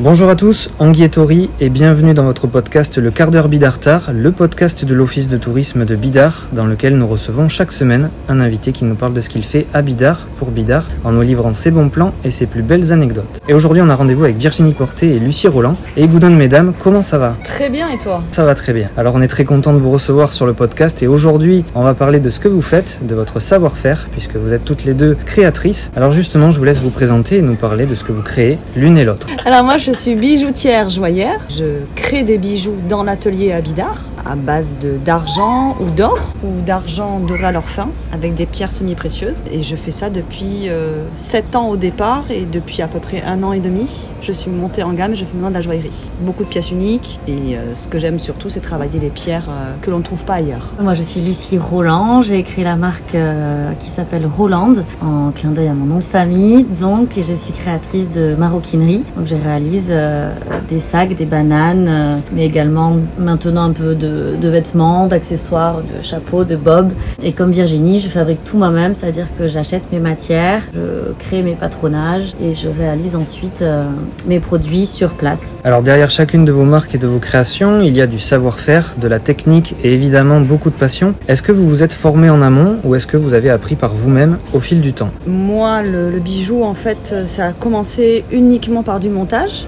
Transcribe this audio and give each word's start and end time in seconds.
Bonjour 0.00 0.30
à 0.30 0.36
tous, 0.36 0.70
Anguille 0.78 1.02
et 1.02 1.08
Tori 1.08 1.50
et 1.60 1.70
bienvenue 1.70 2.14
dans 2.14 2.22
votre 2.22 2.46
podcast 2.46 2.98
Le 2.98 3.10
quart 3.10 3.32
d'heure 3.32 3.48
Bidartar, 3.48 4.10
le 4.14 4.30
podcast 4.30 4.84
de 4.84 4.94
l'Office 4.94 5.28
de 5.28 5.36
tourisme 5.36 5.84
de 5.84 5.96
Bidar 5.96 6.46
dans 6.52 6.66
lequel 6.66 6.96
nous 6.96 7.06
recevons 7.08 7.48
chaque 7.48 7.72
semaine 7.72 8.08
un 8.28 8.38
invité 8.38 8.70
qui 8.70 8.84
nous 8.84 8.94
parle 8.94 9.12
de 9.12 9.20
ce 9.20 9.28
qu'il 9.28 9.42
fait 9.42 9.66
à 9.74 9.82
Bidar 9.82 10.28
pour 10.38 10.52
Bidar 10.52 10.86
en 11.02 11.10
nous 11.10 11.22
livrant 11.22 11.52
ses 11.52 11.72
bons 11.72 11.88
plans 11.88 12.14
et 12.22 12.30
ses 12.30 12.46
plus 12.46 12.62
belles 12.62 12.92
anecdotes. 12.92 13.40
Et 13.48 13.54
aujourd'hui 13.54 13.82
on 13.82 13.88
a 13.88 13.94
rendez-vous 13.96 14.22
avec 14.22 14.36
Virginie 14.36 14.72
Porté 14.72 15.16
et 15.16 15.18
Lucie 15.18 15.48
Roland. 15.48 15.74
Et 15.96 16.06
Goudon 16.06 16.30
mesdames, 16.30 16.74
comment 16.78 17.02
ça 17.02 17.18
va? 17.18 17.34
Très 17.42 17.68
bien 17.68 17.88
et 17.88 17.98
toi? 17.98 18.22
Ça 18.30 18.44
va 18.44 18.54
très 18.54 18.72
bien. 18.72 18.90
Alors 18.96 19.16
on 19.16 19.20
est 19.20 19.26
très 19.26 19.44
content 19.44 19.72
de 19.72 19.78
vous 19.78 19.90
recevoir 19.90 20.32
sur 20.32 20.46
le 20.46 20.52
podcast 20.52 21.02
et 21.02 21.08
aujourd'hui 21.08 21.64
on 21.74 21.82
va 21.82 21.94
parler 21.94 22.20
de 22.20 22.28
ce 22.28 22.38
que 22.38 22.46
vous 22.46 22.62
faites, 22.62 23.00
de 23.02 23.16
votre 23.16 23.40
savoir-faire 23.40 24.06
puisque 24.12 24.36
vous 24.36 24.52
êtes 24.52 24.64
toutes 24.64 24.84
les 24.84 24.94
deux 24.94 25.16
créatrices. 25.26 25.90
Alors 25.96 26.12
justement 26.12 26.52
je 26.52 26.58
vous 26.60 26.64
laisse 26.64 26.78
vous 26.78 26.90
présenter 26.90 27.38
et 27.38 27.42
nous 27.42 27.56
parler 27.56 27.84
de 27.84 27.96
ce 27.96 28.04
que 28.04 28.12
vous 28.12 28.22
créez 28.22 28.58
l'une 28.76 28.96
et 28.96 29.04
l'autre. 29.04 29.26
Alors 29.44 29.64
moi 29.64 29.76
je 29.76 29.87
suis 29.92 30.14
bijoutière 30.14 30.90
joyeuse. 30.90 31.40
Je 31.50 31.84
crée 31.94 32.22
des 32.22 32.38
bijoux 32.38 32.76
dans 32.88 33.02
l'atelier 33.02 33.52
à 33.52 33.60
Bidar 33.60 34.08
à 34.28 34.36
base 34.36 34.74
d'argent 35.04 35.76
ou 35.80 35.88
d'or 35.90 36.34
ou 36.44 36.60
d'argent 36.60 37.20
doré 37.20 37.44
à 37.44 37.52
leur 37.52 37.64
fin 37.64 37.88
avec 38.12 38.34
des 38.34 38.46
pierres 38.46 38.70
semi-précieuses. 38.70 39.38
Et 39.50 39.62
je 39.62 39.76
fais 39.76 39.90
ça 39.90 40.10
depuis 40.10 40.68
euh, 40.68 41.06
7 41.14 41.56
ans 41.56 41.68
au 41.68 41.76
départ 41.76 42.24
et 42.30 42.44
depuis 42.44 42.82
à 42.82 42.88
peu 42.88 42.98
près 42.98 43.22
un 43.22 43.42
an 43.42 43.52
et 43.52 43.60
demi, 43.60 44.08
je 44.20 44.32
suis 44.32 44.50
montée 44.50 44.82
en 44.82 44.92
gamme 44.92 45.12
et 45.12 45.16
je 45.16 45.24
fais 45.24 45.32
maintenant 45.34 45.48
de 45.48 45.54
la 45.54 45.60
joaillerie. 45.60 46.10
Beaucoup 46.20 46.44
de 46.44 46.48
pièces 46.48 46.70
uniques 46.70 47.18
et 47.26 47.56
euh, 47.56 47.74
ce 47.74 47.88
que 47.88 47.98
j'aime 47.98 48.18
surtout 48.18 48.48
c'est 48.50 48.60
travailler 48.60 49.00
les 49.00 49.10
pierres 49.10 49.48
euh, 49.48 49.74
que 49.80 49.90
l'on 49.90 49.98
ne 49.98 50.02
trouve 50.02 50.24
pas 50.24 50.34
ailleurs. 50.34 50.74
Moi 50.80 50.94
je 50.94 51.02
suis 51.02 51.20
Lucie 51.20 51.58
Roland, 51.58 52.22
j'ai 52.22 52.42
créé 52.42 52.64
la 52.64 52.76
marque 52.76 53.14
euh, 53.14 53.72
qui 53.74 53.88
s'appelle 53.88 54.26
Roland 54.26 54.74
en 55.02 55.30
clin 55.30 55.50
d'œil 55.50 55.68
à 55.68 55.74
mon 55.74 55.86
nom 55.86 55.98
de 55.98 56.04
famille 56.04 56.64
donc 56.64 57.16
et 57.16 57.22
je 57.22 57.34
suis 57.34 57.52
créatrice 57.52 58.10
de 58.10 58.34
maroquinerie. 58.34 59.04
Donc 59.16 59.26
je 59.26 59.34
réalise 59.34 59.77
euh, 59.90 60.30
des 60.68 60.80
sacs, 60.80 61.14
des 61.14 61.24
bananes 61.24 61.86
euh, 61.88 62.16
mais 62.32 62.46
également 62.46 62.96
maintenant 63.18 63.64
un 63.64 63.72
peu 63.72 63.94
de, 63.94 64.36
de 64.40 64.48
vêtements, 64.48 65.06
d'accessoires, 65.06 65.78
de 65.78 66.02
chapeaux, 66.02 66.44
de 66.44 66.56
bobs. 66.56 66.92
Et 67.22 67.32
comme 67.32 67.50
Virginie, 67.50 68.00
je 68.00 68.08
fabrique 68.08 68.42
tout 68.44 68.58
moi-même, 68.58 68.94
c'est-à-dire 68.94 69.26
que 69.38 69.46
j'achète 69.46 69.82
mes 69.92 70.00
matières, 70.00 70.62
je 70.74 71.12
crée 71.18 71.42
mes 71.42 71.54
patronages 71.54 72.32
et 72.42 72.54
je 72.54 72.68
réalise 72.68 73.14
ensuite 73.16 73.62
euh, 73.62 73.84
mes 74.26 74.40
produits 74.40 74.86
sur 74.86 75.10
place. 75.10 75.54
Alors 75.64 75.82
derrière 75.82 76.10
chacune 76.10 76.44
de 76.44 76.52
vos 76.52 76.64
marques 76.64 76.94
et 76.94 76.98
de 76.98 77.06
vos 77.06 77.18
créations, 77.18 77.80
il 77.80 77.96
y 77.96 78.00
a 78.00 78.06
du 78.06 78.18
savoir-faire, 78.18 78.94
de 79.00 79.08
la 79.08 79.18
technique 79.18 79.74
et 79.84 79.92
évidemment 79.92 80.40
beaucoup 80.40 80.70
de 80.70 80.74
passion. 80.74 81.14
Est-ce 81.28 81.42
que 81.42 81.52
vous 81.52 81.68
vous 81.68 81.82
êtes 81.82 81.92
formé 81.92 82.30
en 82.30 82.42
amont 82.42 82.78
ou 82.84 82.94
est-ce 82.94 83.06
que 83.06 83.16
vous 83.16 83.34
avez 83.34 83.50
appris 83.50 83.76
par 83.76 83.94
vous-même 83.94 84.38
au 84.52 84.60
fil 84.60 84.80
du 84.80 84.92
temps? 84.92 85.10
Moi, 85.26 85.82
le, 85.82 86.10
le 86.10 86.18
bijou, 86.18 86.64
en 86.64 86.74
fait, 86.74 87.14
ça 87.26 87.46
a 87.46 87.52
commencé 87.52 88.24
uniquement 88.32 88.82
par 88.82 88.98
du 89.00 89.08
montage. 89.08 89.67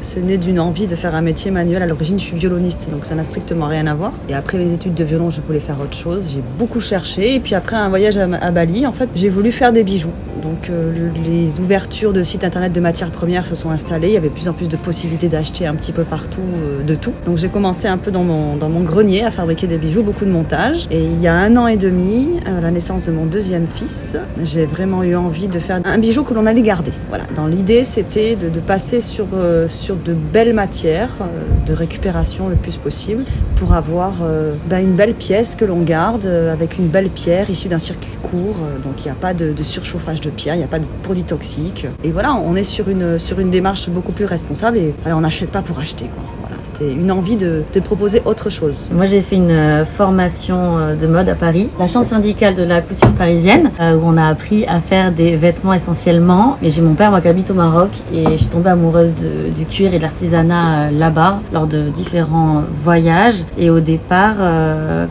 C'est 0.00 0.22
né 0.22 0.36
d'une 0.36 0.60
envie 0.60 0.86
de 0.86 0.94
faire 0.94 1.14
un 1.14 1.20
métier 1.20 1.50
manuel. 1.50 1.82
À 1.82 1.86
l'origine, 1.86 2.18
je 2.18 2.24
suis 2.24 2.36
violoniste, 2.36 2.88
donc 2.90 3.04
ça 3.04 3.14
n'a 3.14 3.24
strictement 3.24 3.66
rien 3.66 3.86
à 3.86 3.94
voir. 3.94 4.12
Et 4.28 4.34
après 4.34 4.58
mes 4.58 4.72
études 4.72 4.94
de 4.94 5.04
violon, 5.04 5.30
je 5.30 5.40
voulais 5.40 5.60
faire 5.60 5.80
autre 5.80 5.96
chose. 5.96 6.32
J'ai 6.34 6.42
beaucoup 6.58 6.80
cherché. 6.80 7.34
Et 7.34 7.40
puis 7.40 7.54
après 7.54 7.76
un 7.76 7.88
voyage 7.88 8.16
à, 8.16 8.50
Bali, 8.50 8.86
en 8.86 8.92
fait, 8.92 9.08
j'ai 9.14 9.28
voulu 9.28 9.52
faire 9.52 9.72
des 9.72 9.84
bijoux. 9.84 10.12
Donc 10.42 10.70
euh, 10.70 11.10
les 11.24 11.58
ouvertures 11.58 12.12
de 12.12 12.22
sites 12.22 12.44
internet 12.44 12.72
de 12.72 12.80
matières 12.80 13.10
premières 13.10 13.44
se 13.44 13.54
sont 13.54 13.70
installées. 13.70 14.08
Il 14.08 14.14
y 14.14 14.16
avait 14.16 14.28
de 14.28 14.34
plus 14.34 14.48
en 14.48 14.52
plus 14.52 14.68
de 14.68 14.76
possibilités 14.76 15.28
d'acheter 15.28 15.66
un 15.66 15.74
petit 15.74 15.92
peu 15.92 16.04
partout 16.04 16.40
euh, 16.62 16.82
de 16.82 16.94
tout. 16.94 17.12
Donc 17.26 17.38
j'ai 17.38 17.48
commencé 17.48 17.88
un 17.88 17.98
peu 17.98 18.10
dans 18.10 18.22
mon, 18.22 18.56
dans 18.56 18.68
mon 18.68 18.80
grenier 18.80 19.24
à 19.24 19.30
fabriquer 19.30 19.66
des 19.66 19.78
bijoux, 19.78 20.02
beaucoup 20.02 20.24
de 20.24 20.30
montage. 20.30 20.86
Et 20.90 21.02
il 21.02 21.20
y 21.20 21.26
a 21.26 21.34
un 21.34 21.56
an 21.56 21.66
et 21.66 21.76
demi, 21.76 22.28
à 22.46 22.60
la 22.60 22.70
naissance 22.70 23.06
de 23.06 23.12
mon 23.12 23.26
deuxième 23.26 23.66
fils, 23.66 24.16
j'ai 24.42 24.64
vraiment 24.64 25.02
eu 25.02 25.16
envie 25.16 25.48
de 25.48 25.58
faire 25.58 25.80
un 25.84 25.98
bijou 25.98 26.22
que 26.22 26.34
l'on 26.34 26.46
allait 26.46 26.62
garder. 26.62 26.92
Voilà. 27.08 27.24
Dans 27.34 27.46
l'idée, 27.46 27.84
c'était 27.84 28.36
de, 28.36 28.48
de, 28.48 28.60
passer 28.60 29.00
sur, 29.00 29.26
euh, 29.34 29.66
sur 29.68 29.87
de 29.94 30.14
belles 30.14 30.54
matières, 30.54 31.10
euh, 31.20 31.66
de 31.66 31.72
récupération 31.72 32.48
le 32.48 32.56
plus 32.56 32.76
possible, 32.76 33.24
pour 33.56 33.74
avoir 33.74 34.14
euh, 34.22 34.54
ben, 34.68 34.82
une 34.82 34.94
belle 34.94 35.14
pièce 35.14 35.56
que 35.56 35.64
l'on 35.64 35.82
garde 35.82 36.26
avec 36.26 36.78
une 36.78 36.88
belle 36.88 37.10
pierre 37.10 37.50
issue 37.50 37.68
d'un 37.68 37.78
circuit 37.78 38.16
court. 38.22 38.56
donc 38.84 39.00
il 39.00 39.04
n'y 39.04 39.10
a 39.10 39.14
pas 39.14 39.34
de, 39.34 39.54
surchauffage 39.62 40.20
de 40.20 40.30
pierre, 40.30 40.54
il 40.54 40.58
n'y 40.58 40.64
a 40.64 40.68
pas 40.68 40.78
de 40.78 40.86
produits 41.02 41.24
toxiques. 41.24 41.86
Et 42.04 42.10
voilà, 42.10 42.34
on 42.34 42.54
est 42.56 42.62
sur 42.62 42.88
une, 42.88 43.18
démarche 43.50 43.88
beaucoup 43.88 44.12
plus 44.12 44.26
responsable 44.26 44.78
et 44.78 44.94
on 45.06 45.20
n'achète 45.20 45.50
pas 45.50 45.62
pour 45.62 45.78
acheter. 45.78 46.06
Quoi. 46.06 46.37
C'était 46.62 46.92
une 46.92 47.10
envie 47.10 47.36
de, 47.36 47.62
de, 47.72 47.80
proposer 47.80 48.22
autre 48.24 48.50
chose. 48.50 48.88
Moi 48.92 49.06
j'ai 49.06 49.22
fait 49.22 49.36
une 49.36 49.50
euh, 49.50 49.84
formation 49.84 50.78
euh, 50.78 50.96
de 50.96 51.06
mode 51.06 51.28
à 51.28 51.34
Paris, 51.34 51.68
la 51.78 51.86
chambre 51.86 52.06
syndicale 52.06 52.54
de 52.54 52.64
la 52.64 52.80
couture 52.80 53.12
parisienne, 53.12 53.70
euh, 53.80 53.96
où 53.96 54.00
on 54.04 54.16
a 54.16 54.26
appris 54.26 54.66
à 54.66 54.80
faire 54.80 55.12
des 55.12 55.36
vêtements 55.36 55.72
essentiellement. 55.72 56.58
Mais 56.60 56.70
j'ai 56.70 56.82
mon 56.82 56.94
père 56.94 57.10
moi 57.10 57.20
qui 57.20 57.28
habite 57.28 57.50
au 57.50 57.54
Maroc 57.54 57.90
et 58.12 58.24
je 58.32 58.36
suis 58.36 58.46
tombée 58.46 58.70
amoureuse 58.70 59.14
du 59.14 59.64
cuir 59.66 59.94
et 59.94 59.98
de 59.98 60.02
l'artisanat 60.02 60.90
là-bas 60.90 61.40
lors 61.52 61.66
de 61.66 61.88
différents 61.88 62.62
voyages. 62.82 63.44
Et 63.56 63.70
au 63.70 63.80
départ, 63.80 64.36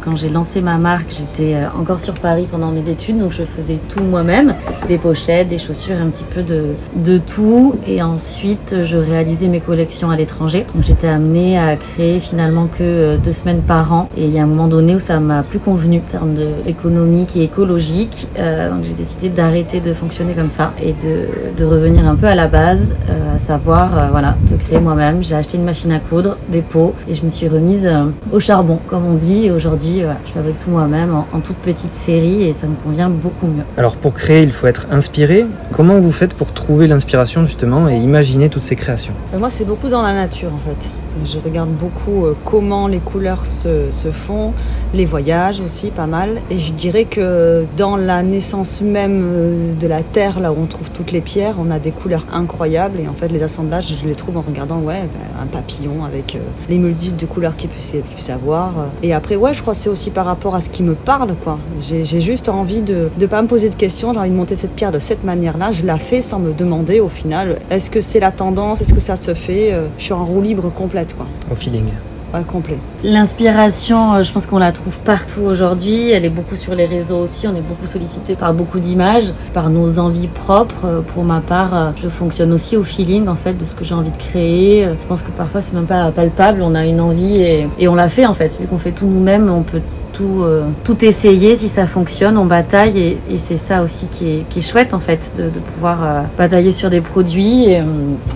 quand 0.03 0.15
j'ai 0.15 0.29
lancé 0.29 0.61
ma 0.61 0.77
marque, 0.77 1.07
j'étais 1.09 1.55
encore 1.77 1.99
sur 1.99 2.13
Paris 2.13 2.47
pendant 2.49 2.71
mes 2.71 2.89
études, 2.89 3.19
donc 3.19 3.31
je 3.31 3.43
faisais 3.43 3.79
tout 3.89 4.03
moi-même, 4.03 4.55
des 4.87 4.97
pochettes, 4.97 5.47
des 5.47 5.57
chaussures, 5.57 5.95
un 6.01 6.09
petit 6.09 6.23
peu 6.23 6.41
de, 6.41 6.65
de 6.95 7.17
tout. 7.17 7.75
Et 7.85 8.01
ensuite, 8.01 8.77
je 8.83 8.97
réalisais 8.97 9.47
mes 9.47 9.59
collections 9.59 10.09
à 10.09 10.15
l'étranger. 10.15 10.65
Donc 10.73 10.83
j'étais 10.83 11.07
amenée 11.07 11.36
à 11.57 11.75
créer 11.75 12.19
finalement 12.19 12.67
que 12.67 13.17
deux 13.17 13.31
semaines 13.31 13.61
par 13.61 13.93
an. 13.93 14.09
Et 14.17 14.25
il 14.25 14.31
y 14.31 14.39
a 14.39 14.43
un 14.43 14.47
moment 14.47 14.67
donné 14.67 14.95
où 14.95 14.99
ça 14.99 15.19
m'a 15.19 15.43
plus 15.43 15.59
convenu 15.59 15.99
en 15.99 16.11
termes 16.11 16.35
économique 16.65 17.35
et 17.35 17.43
écologique. 17.43 18.27
Euh, 18.37 18.69
donc 18.69 18.83
j'ai 18.83 18.93
décidé 18.93 19.29
d'arrêter 19.29 19.79
de 19.79 19.93
fonctionner 19.93 20.33
comme 20.33 20.49
ça 20.49 20.73
et 20.81 20.93
de, 20.93 21.27
de, 21.57 21.65
revenir 21.65 22.07
un 22.07 22.15
peu 22.15 22.27
à 22.27 22.35
la 22.35 22.47
base, 22.47 22.95
euh, 23.09 23.35
à 23.35 23.39
savoir 23.39 23.97
euh, 23.97 24.07
voilà, 24.11 24.35
de 24.49 24.55
créer 24.57 24.79
moi-même. 24.79 25.23
J'ai 25.23 25.35
acheté 25.35 25.57
une 25.57 25.63
machine 25.65 25.91
à 25.91 25.99
coudre, 25.99 26.37
des 26.49 26.61
pots 26.61 26.93
et 27.09 27.13
je 27.13 27.23
me 27.23 27.29
suis 27.29 27.47
remise 27.47 27.85
euh, 27.85 28.05
au 28.31 28.39
charbon, 28.39 28.79
comme 28.87 29.05
on 29.05 29.15
dit. 29.15 29.45
Et 29.45 29.51
aujourd'hui, 29.51 30.01
voilà, 30.01 30.17
je 30.25 30.31
fabrique 30.31 30.57
tout 30.57 30.71
moi-même 30.71 31.13
en, 31.13 31.27
en 31.33 31.39
toute 31.39 31.57
petite 31.57 31.93
série 31.93 32.43
et 32.43 32.53
ça 32.53 32.67
me 32.67 32.75
convient 32.75 33.09
beaucoup 33.09 33.47
mieux. 33.47 33.63
Alors 33.77 33.95
pour 33.95 34.13
créer, 34.13 34.41
il 34.43 34.51
faut 34.51 34.67
être 34.67 34.87
inspiré. 34.91 35.45
Comment 35.73 35.99
vous 35.99 36.11
faites 36.11 36.33
pour 36.33 36.53
trouver 36.53 36.87
l'inspiration 36.87 37.45
justement 37.45 37.89
et 37.89 37.95
imaginer 37.95 38.49
toutes 38.49 38.63
ces 38.63 38.75
créations? 38.75 39.13
Moi, 39.37 39.49
c'est 39.49 39.65
beaucoup 39.65 39.89
dans 39.89 40.01
la 40.01 40.13
nature 40.13 40.49
en 40.53 40.69
fait. 40.69 40.91
Je 41.25 41.37
regarde 41.39 41.69
beaucoup 41.69 42.25
euh, 42.25 42.35
comment 42.45 42.87
les 42.87 42.99
couleurs 42.99 43.45
se, 43.45 43.91
se, 43.91 44.11
font, 44.11 44.53
les 44.93 45.05
voyages 45.05 45.61
aussi 45.61 45.91
pas 45.91 46.07
mal. 46.07 46.41
Et 46.49 46.57
je 46.57 46.73
dirais 46.73 47.05
que 47.05 47.65
dans 47.75 47.97
la 47.97 48.23
naissance 48.23 48.81
même 48.81 49.21
euh, 49.23 49.73
de 49.73 49.87
la 49.87 50.03
Terre, 50.03 50.39
là 50.39 50.51
où 50.51 50.57
on 50.61 50.65
trouve 50.65 50.91
toutes 50.91 51.11
les 51.11 51.21
pierres, 51.21 51.55
on 51.59 51.71
a 51.71 51.79
des 51.79 51.91
couleurs 51.91 52.25
incroyables. 52.31 52.99
Et 52.99 53.07
en 53.07 53.13
fait, 53.13 53.27
les 53.29 53.43
assemblages, 53.43 53.93
je 54.01 54.07
les 54.07 54.15
trouve 54.15 54.37
en 54.37 54.41
regardant 54.41 54.79
ouais, 54.79 55.01
ben, 55.01 55.41
un 55.41 55.45
papillon 55.45 56.03
avec 56.05 56.35
euh, 56.35 56.39
les 56.69 56.77
multitudes 56.77 57.17
de 57.17 57.25
couleurs 57.25 57.55
qu'il 57.55 57.69
puisse 57.69 57.95
avoir. 58.29 58.73
Et 59.03 59.13
après, 59.13 59.35
ouais, 59.35 59.53
je 59.53 59.61
crois 59.61 59.73
que 59.73 59.79
c'est 59.79 59.89
aussi 59.89 60.11
par 60.11 60.25
rapport 60.25 60.55
à 60.55 60.61
ce 60.61 60.69
qui 60.69 60.83
me 60.83 60.95
parle. 60.95 61.35
quoi. 61.43 61.59
J'ai 61.81 62.19
juste 62.19 62.49
envie 62.49 62.81
de 62.81 63.09
ne 63.19 63.25
pas 63.25 63.41
me 63.41 63.47
poser 63.47 63.69
de 63.69 63.75
questions. 63.75 64.13
J'ai 64.13 64.19
envie 64.19 64.29
de 64.29 64.35
monter 64.35 64.55
cette 64.55 64.73
pierre 64.73 64.91
de 64.91 64.99
cette 64.99 65.23
manière-là. 65.23 65.71
Je 65.71 65.85
la 65.85 65.97
fais 65.97 66.21
sans 66.21 66.39
me 66.39 66.53
demander 66.53 66.99
au 66.99 67.09
final, 67.09 67.59
est-ce 67.69 67.89
que 67.89 68.01
c'est 68.01 68.19
la 68.19 68.31
tendance? 68.31 68.81
Est-ce 68.81 68.93
que 68.93 68.99
ça 68.99 69.15
se 69.15 69.33
fait? 69.33 69.73
Je 69.97 70.03
suis 70.03 70.13
en 70.13 70.25
roue 70.25 70.41
libre 70.41 70.71
complète. 70.71 71.06
Quoi. 71.13 71.25
Au 71.51 71.55
feeling. 71.55 71.85
Ouais, 72.33 72.43
complet. 72.43 72.77
L'inspiration, 73.05 74.21
je 74.21 74.29
pense 74.33 74.45
qu'on 74.45 74.57
la 74.57 74.73
trouve 74.73 74.97
partout 74.99 75.41
aujourd'hui. 75.41 76.09
Elle 76.11 76.25
est 76.25 76.29
beaucoup 76.29 76.57
sur 76.57 76.75
les 76.75 76.85
réseaux 76.85 77.19
aussi. 77.19 77.47
On 77.47 77.55
est 77.55 77.61
beaucoup 77.61 77.85
sollicité 77.85 78.35
par 78.35 78.53
beaucoup 78.53 78.79
d'images, 78.79 79.31
par 79.53 79.69
nos 79.69 79.97
envies 79.97 80.27
propres. 80.27 81.03
Pour 81.13 81.23
ma 81.23 81.39
part, 81.39 81.93
je 81.95 82.09
fonctionne 82.09 82.51
aussi 82.51 82.75
au 82.75 82.83
feeling 82.83 83.29
en 83.29 83.35
fait 83.35 83.53
de 83.53 83.63
ce 83.63 83.73
que 83.75 83.85
j'ai 83.85 83.93
envie 83.93 84.11
de 84.11 84.17
créer. 84.17 84.83
Je 84.83 85.07
pense 85.07 85.21
que 85.21 85.31
parfois 85.31 85.61
c'est 85.61 85.73
même 85.73 85.85
pas 85.85 86.11
palpable. 86.11 86.61
On 86.61 86.75
a 86.75 86.85
une 86.85 86.99
envie 86.99 87.41
et, 87.41 87.67
et 87.79 87.87
on 87.87 87.95
l'a 87.95 88.09
fait 88.09 88.25
en 88.25 88.33
fait. 88.33 88.57
Vu 88.59 88.67
qu'on 88.67 88.77
fait 88.77 88.91
tout 88.91 89.07
nous-mêmes, 89.07 89.49
on 89.49 89.63
peut 89.63 89.81
tout, 90.17 90.43
euh, 90.43 90.63
tout 90.83 91.03
essayer. 91.05 91.55
Si 91.57 91.69
ça 91.69 91.85
fonctionne, 91.85 92.37
on 92.37 92.45
bataille 92.45 92.99
et, 92.99 93.17
et 93.29 93.37
c'est 93.37 93.57
ça 93.57 93.83
aussi 93.83 94.07
qui 94.07 94.29
est, 94.29 94.45
qui 94.49 94.59
est, 94.59 94.61
chouette 94.61 94.93
en 94.93 94.99
fait, 94.99 95.33
de, 95.37 95.43
de 95.43 95.59
pouvoir 95.73 96.03
euh, 96.03 96.21
batailler 96.37 96.71
sur 96.71 96.89
des 96.89 97.01
produits. 97.01 97.65
Et, 97.65 97.79
euh, 97.79 97.83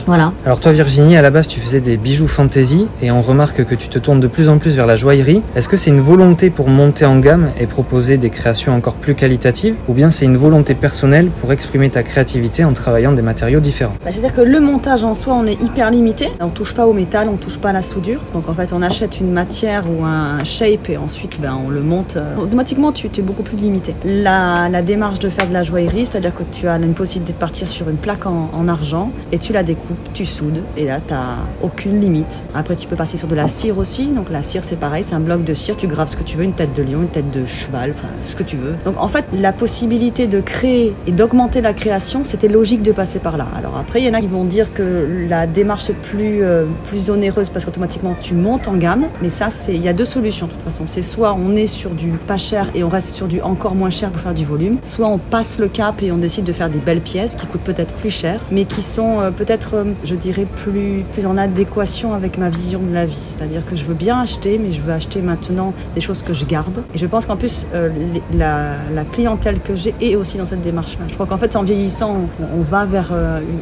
voilà. 0.06 0.31
Alors 0.45 0.60
toi 0.60 0.72
Virginie, 0.72 1.18
à 1.18 1.22
la 1.22 1.31
base 1.31 1.48
tu 1.48 1.60
faisais 1.60 1.81
des 1.81 1.98
bijoux 1.98 2.28
fantasy 2.28 2.88
et 3.01 3.12
on 3.12 3.22
remarque 3.22 3.66
que 3.66 3.75
tu 3.75 3.89
te 3.89 4.00
tournes 4.00 4.19
de 4.19 4.28
plus 4.28 4.50
en 4.50 4.57
plus 4.57 4.75
vers 4.75 4.86
la 4.86 4.95
joaillerie. 4.95 5.42
Est-ce 5.56 5.68
que 5.68 5.78
c'est 5.78 5.89
une 5.89 6.01
volonté 6.01 6.50
pour 6.50 6.68
monter 6.68 7.06
en 7.06 7.19
gamme 7.19 7.50
et 7.60 7.66
proposer 7.66 8.18
des 8.18 8.30
créations 8.30 8.75
encore 8.75 8.95
plus 8.95 9.16
qualitatives 9.16 9.75
ou 9.88 9.94
bien 9.94 10.12
c'est 10.12 10.25
une 10.25 10.38
volonté 10.38 10.75
personnelle 10.75 11.30
pour 11.42 11.51
exprimer 11.51 11.89
ta 11.89 12.04
créativité 12.04 12.63
en 12.63 12.74
travaillant 12.74 13.12
des 13.12 13.22
matériaux 13.22 13.60
différents? 13.60 13.95
Bah, 14.04 14.12
C'est-à-dire 14.12 14.34
que 14.34 14.42
le 14.42 14.60
montage 14.60 15.04
en 15.04 15.13
soi, 15.13 15.34
on 15.34 15.48
est 15.48 15.62
hyper 15.62 15.89
limité. 15.89 16.30
On 16.39 16.50
touche 16.50 16.74
pas 16.74 16.86
au 16.86 16.94
métal, 16.94 17.27
on 17.30 17.38
touche 17.38 17.57
pas 17.57 17.69
à 17.69 17.74
la 17.74 17.81
soudure. 17.81 18.19
Donc 18.34 18.50
en 18.50 18.54
fait, 18.54 18.72
on 18.74 18.81
achète 18.81 19.19
une 19.19 19.31
matière 19.31 19.86
ou 19.89 20.06
un 20.06 20.44
shape 20.44 20.89
et 20.89 20.98
ensuite 20.98 21.39
ben, 21.42 21.57
on 21.66 21.70
le 21.71 21.81
monte, 21.81 22.18
euh, 22.18 22.35
automatiquement 22.38 22.91
tu 22.91 23.07
es 23.07 23.21
beaucoup 23.21 23.44
plus 23.44 23.57
limité. 23.57 23.95
La, 24.06 24.69
démarche 24.81 25.19
de 25.19 25.29
faire 25.29 25.47
de 25.47 25.53
la 25.53 25.63
joaillerie, 25.63 26.06
c'est-à-dire 26.06 26.33
que 26.33 26.44
tu 26.44 26.68
as 26.68 26.75
une 26.75 26.94
possibilité 26.94 27.33
de 27.33 27.38
partir 27.38 27.68
sur 27.68 27.88
une 27.89 27.97
plaque 27.97 28.25
en, 28.25 28.50
en 28.53 28.68
argent 28.68 29.12
et 29.31 29.38
tu 29.38 29.53
la 29.53 29.63
découpes, 29.63 30.09
tu 30.13 30.25
soudes 30.25 30.62
et 30.75 30.85
là 30.85 31.00
tu 31.06 31.13
aucune 31.62 32.00
limite. 32.01 32.45
Après 32.56 32.75
tu 32.75 32.88
peux 32.88 32.95
passer 32.95 33.18
sur 33.18 33.27
de 33.27 33.35
la 33.35 33.47
cire 33.47 33.77
aussi, 33.77 34.12
donc 34.12 34.29
la 34.31 34.41
cire 34.41 34.63
c'est 34.63 34.79
pareil, 34.79 35.03
c'est 35.03 35.15
un 35.15 35.19
bloc 35.19 35.44
de 35.44 35.53
cire, 35.53 35.77
tu 35.77 35.88
graves 35.88 36.07
ce 36.07 36.15
que 36.15 36.23
tu 36.23 36.38
veux, 36.38 36.44
une 36.44 36.53
tête 36.53 36.73
de 36.73 36.81
lion, 36.81 37.01
une 37.01 37.07
tête 37.07 37.29
de 37.31 37.45
cheval, 37.45 37.94
enfin 37.95 38.07
ce 38.24 38.35
que 38.35 38.44
tu 38.44 38.56
veux. 38.56 38.75
Donc 38.85 38.95
en 38.97 39.07
fait 39.07 39.25
la 39.33 39.53
possibilité 39.53 40.27
de 40.27 40.41
créer 40.41 40.94
et 41.07 41.12
d'augmenter 41.12 41.62
la 41.62 41.74
création, 41.74 42.24
c'était 42.24 42.47
logique 42.47 42.81
de 42.81 42.91
passer 42.91 43.19
par 43.19 43.38
là. 43.38 43.47
Alors 43.56 43.77
après 43.77 44.01
il 44.01 44.07
y 44.07 44.09
en 44.09 44.13
a 44.13 44.19
qui 44.19 44.27
vont 44.27 44.45
dire 44.45 44.74
que 44.74 45.25
la 45.29 45.47
démarche 45.47 45.89
est 45.89 46.01
plus, 46.01 46.44
euh, 46.44 46.65
plus 46.88 47.09
onéreuse 47.09 47.50
parce 47.50 47.65
qu'automatiquement 47.65 48.15
tu 48.19 48.33
montes 48.33 48.67
en 48.67 48.75
gamme, 48.75 49.06
mais 49.21 49.29
ça 49.29 49.50
c'est 49.50 49.75
il 49.75 49.83
y 49.83 49.88
a 49.88 49.94
deux 49.94 50.06
solutions 50.06 50.47
de 50.47 50.51
toute 50.51 50.62
façon. 50.62 50.83
C'est 50.88 51.01
soit 51.01 51.33
on 51.33 51.56
est 51.56 51.61
sur 51.66 51.92
du 51.92 52.10
pas 52.28 52.38
cher 52.38 52.69
et 52.75 52.84
on 52.84 52.90
reste 52.90 53.10
sur 53.10 53.28
du 53.28 53.42
encore 53.42 53.75
moins 53.75 53.90
cher 53.90 54.12
pour 54.12 54.22
faire 54.22 54.34
du 54.34 54.46
volume, 54.46 54.78
soit 54.84 55.08
on 55.08 55.18
passe 55.18 55.60
le 55.60 55.68
cap 55.68 56.02
et 56.02 56.12
on 56.12 56.18
décide 56.18 56.46
de 56.46 56.54
faire 56.54 56.69
des 56.69 56.80
belles 56.80 57.02
pièces 57.02 57.36
qui 57.36 57.46
coûtent 57.46 57.62
peut-être 57.62 57.94
plus 57.96 58.10
cher, 58.10 58.40
mais 58.52 58.66
qui 58.66 58.81
sont 58.81 59.19
euh, 59.19 59.31
peut-être, 59.31 59.75
euh, 59.75 59.84
je 60.04 60.16
dirais, 60.16 60.46
plus, 60.63 61.04
plus 61.13 61.25
en 61.25 61.38
adéquation 61.38 62.13
avec 62.13 62.38
ma 62.38 62.50
vision 62.50 62.80
de 62.80 62.94
la 62.94 63.06
vie. 63.06 63.16
C'est-à-dire 63.16 63.66
que 63.66 63.75
je 63.75 63.86
veux 63.86 63.94
bien 63.94 64.19
acheter, 64.19 64.60
mais 64.62 64.72
je 64.72 64.81
veux 64.81 64.94
acheter 64.94 65.22
maintenant 65.22 65.74
des 65.96 66.02
choses 66.02 66.24
que 66.24 66.34
je 66.34 66.46
garde. 66.46 66.84
Et 66.94 66.98
je 66.98 67.06
pense 67.06 67.25
qu'en 67.25 67.38
plus, 67.38 67.68
euh, 67.74 67.90
la, 68.34 68.75
clientèle 69.12 69.60
que 69.60 69.75
j'ai 69.75 69.94
est 70.00 70.16
aussi 70.16 70.38
dans 70.38 70.46
cette 70.46 70.62
démarche-là. 70.62 71.06
Je 71.10 71.13
crois 71.16 71.25
qu'en 71.25 71.38
fait, 71.38 71.56
en 71.56 71.63
vieillissant, 71.63 72.28
on, 72.40 72.62
va 72.62 72.86
vers, 72.86 73.13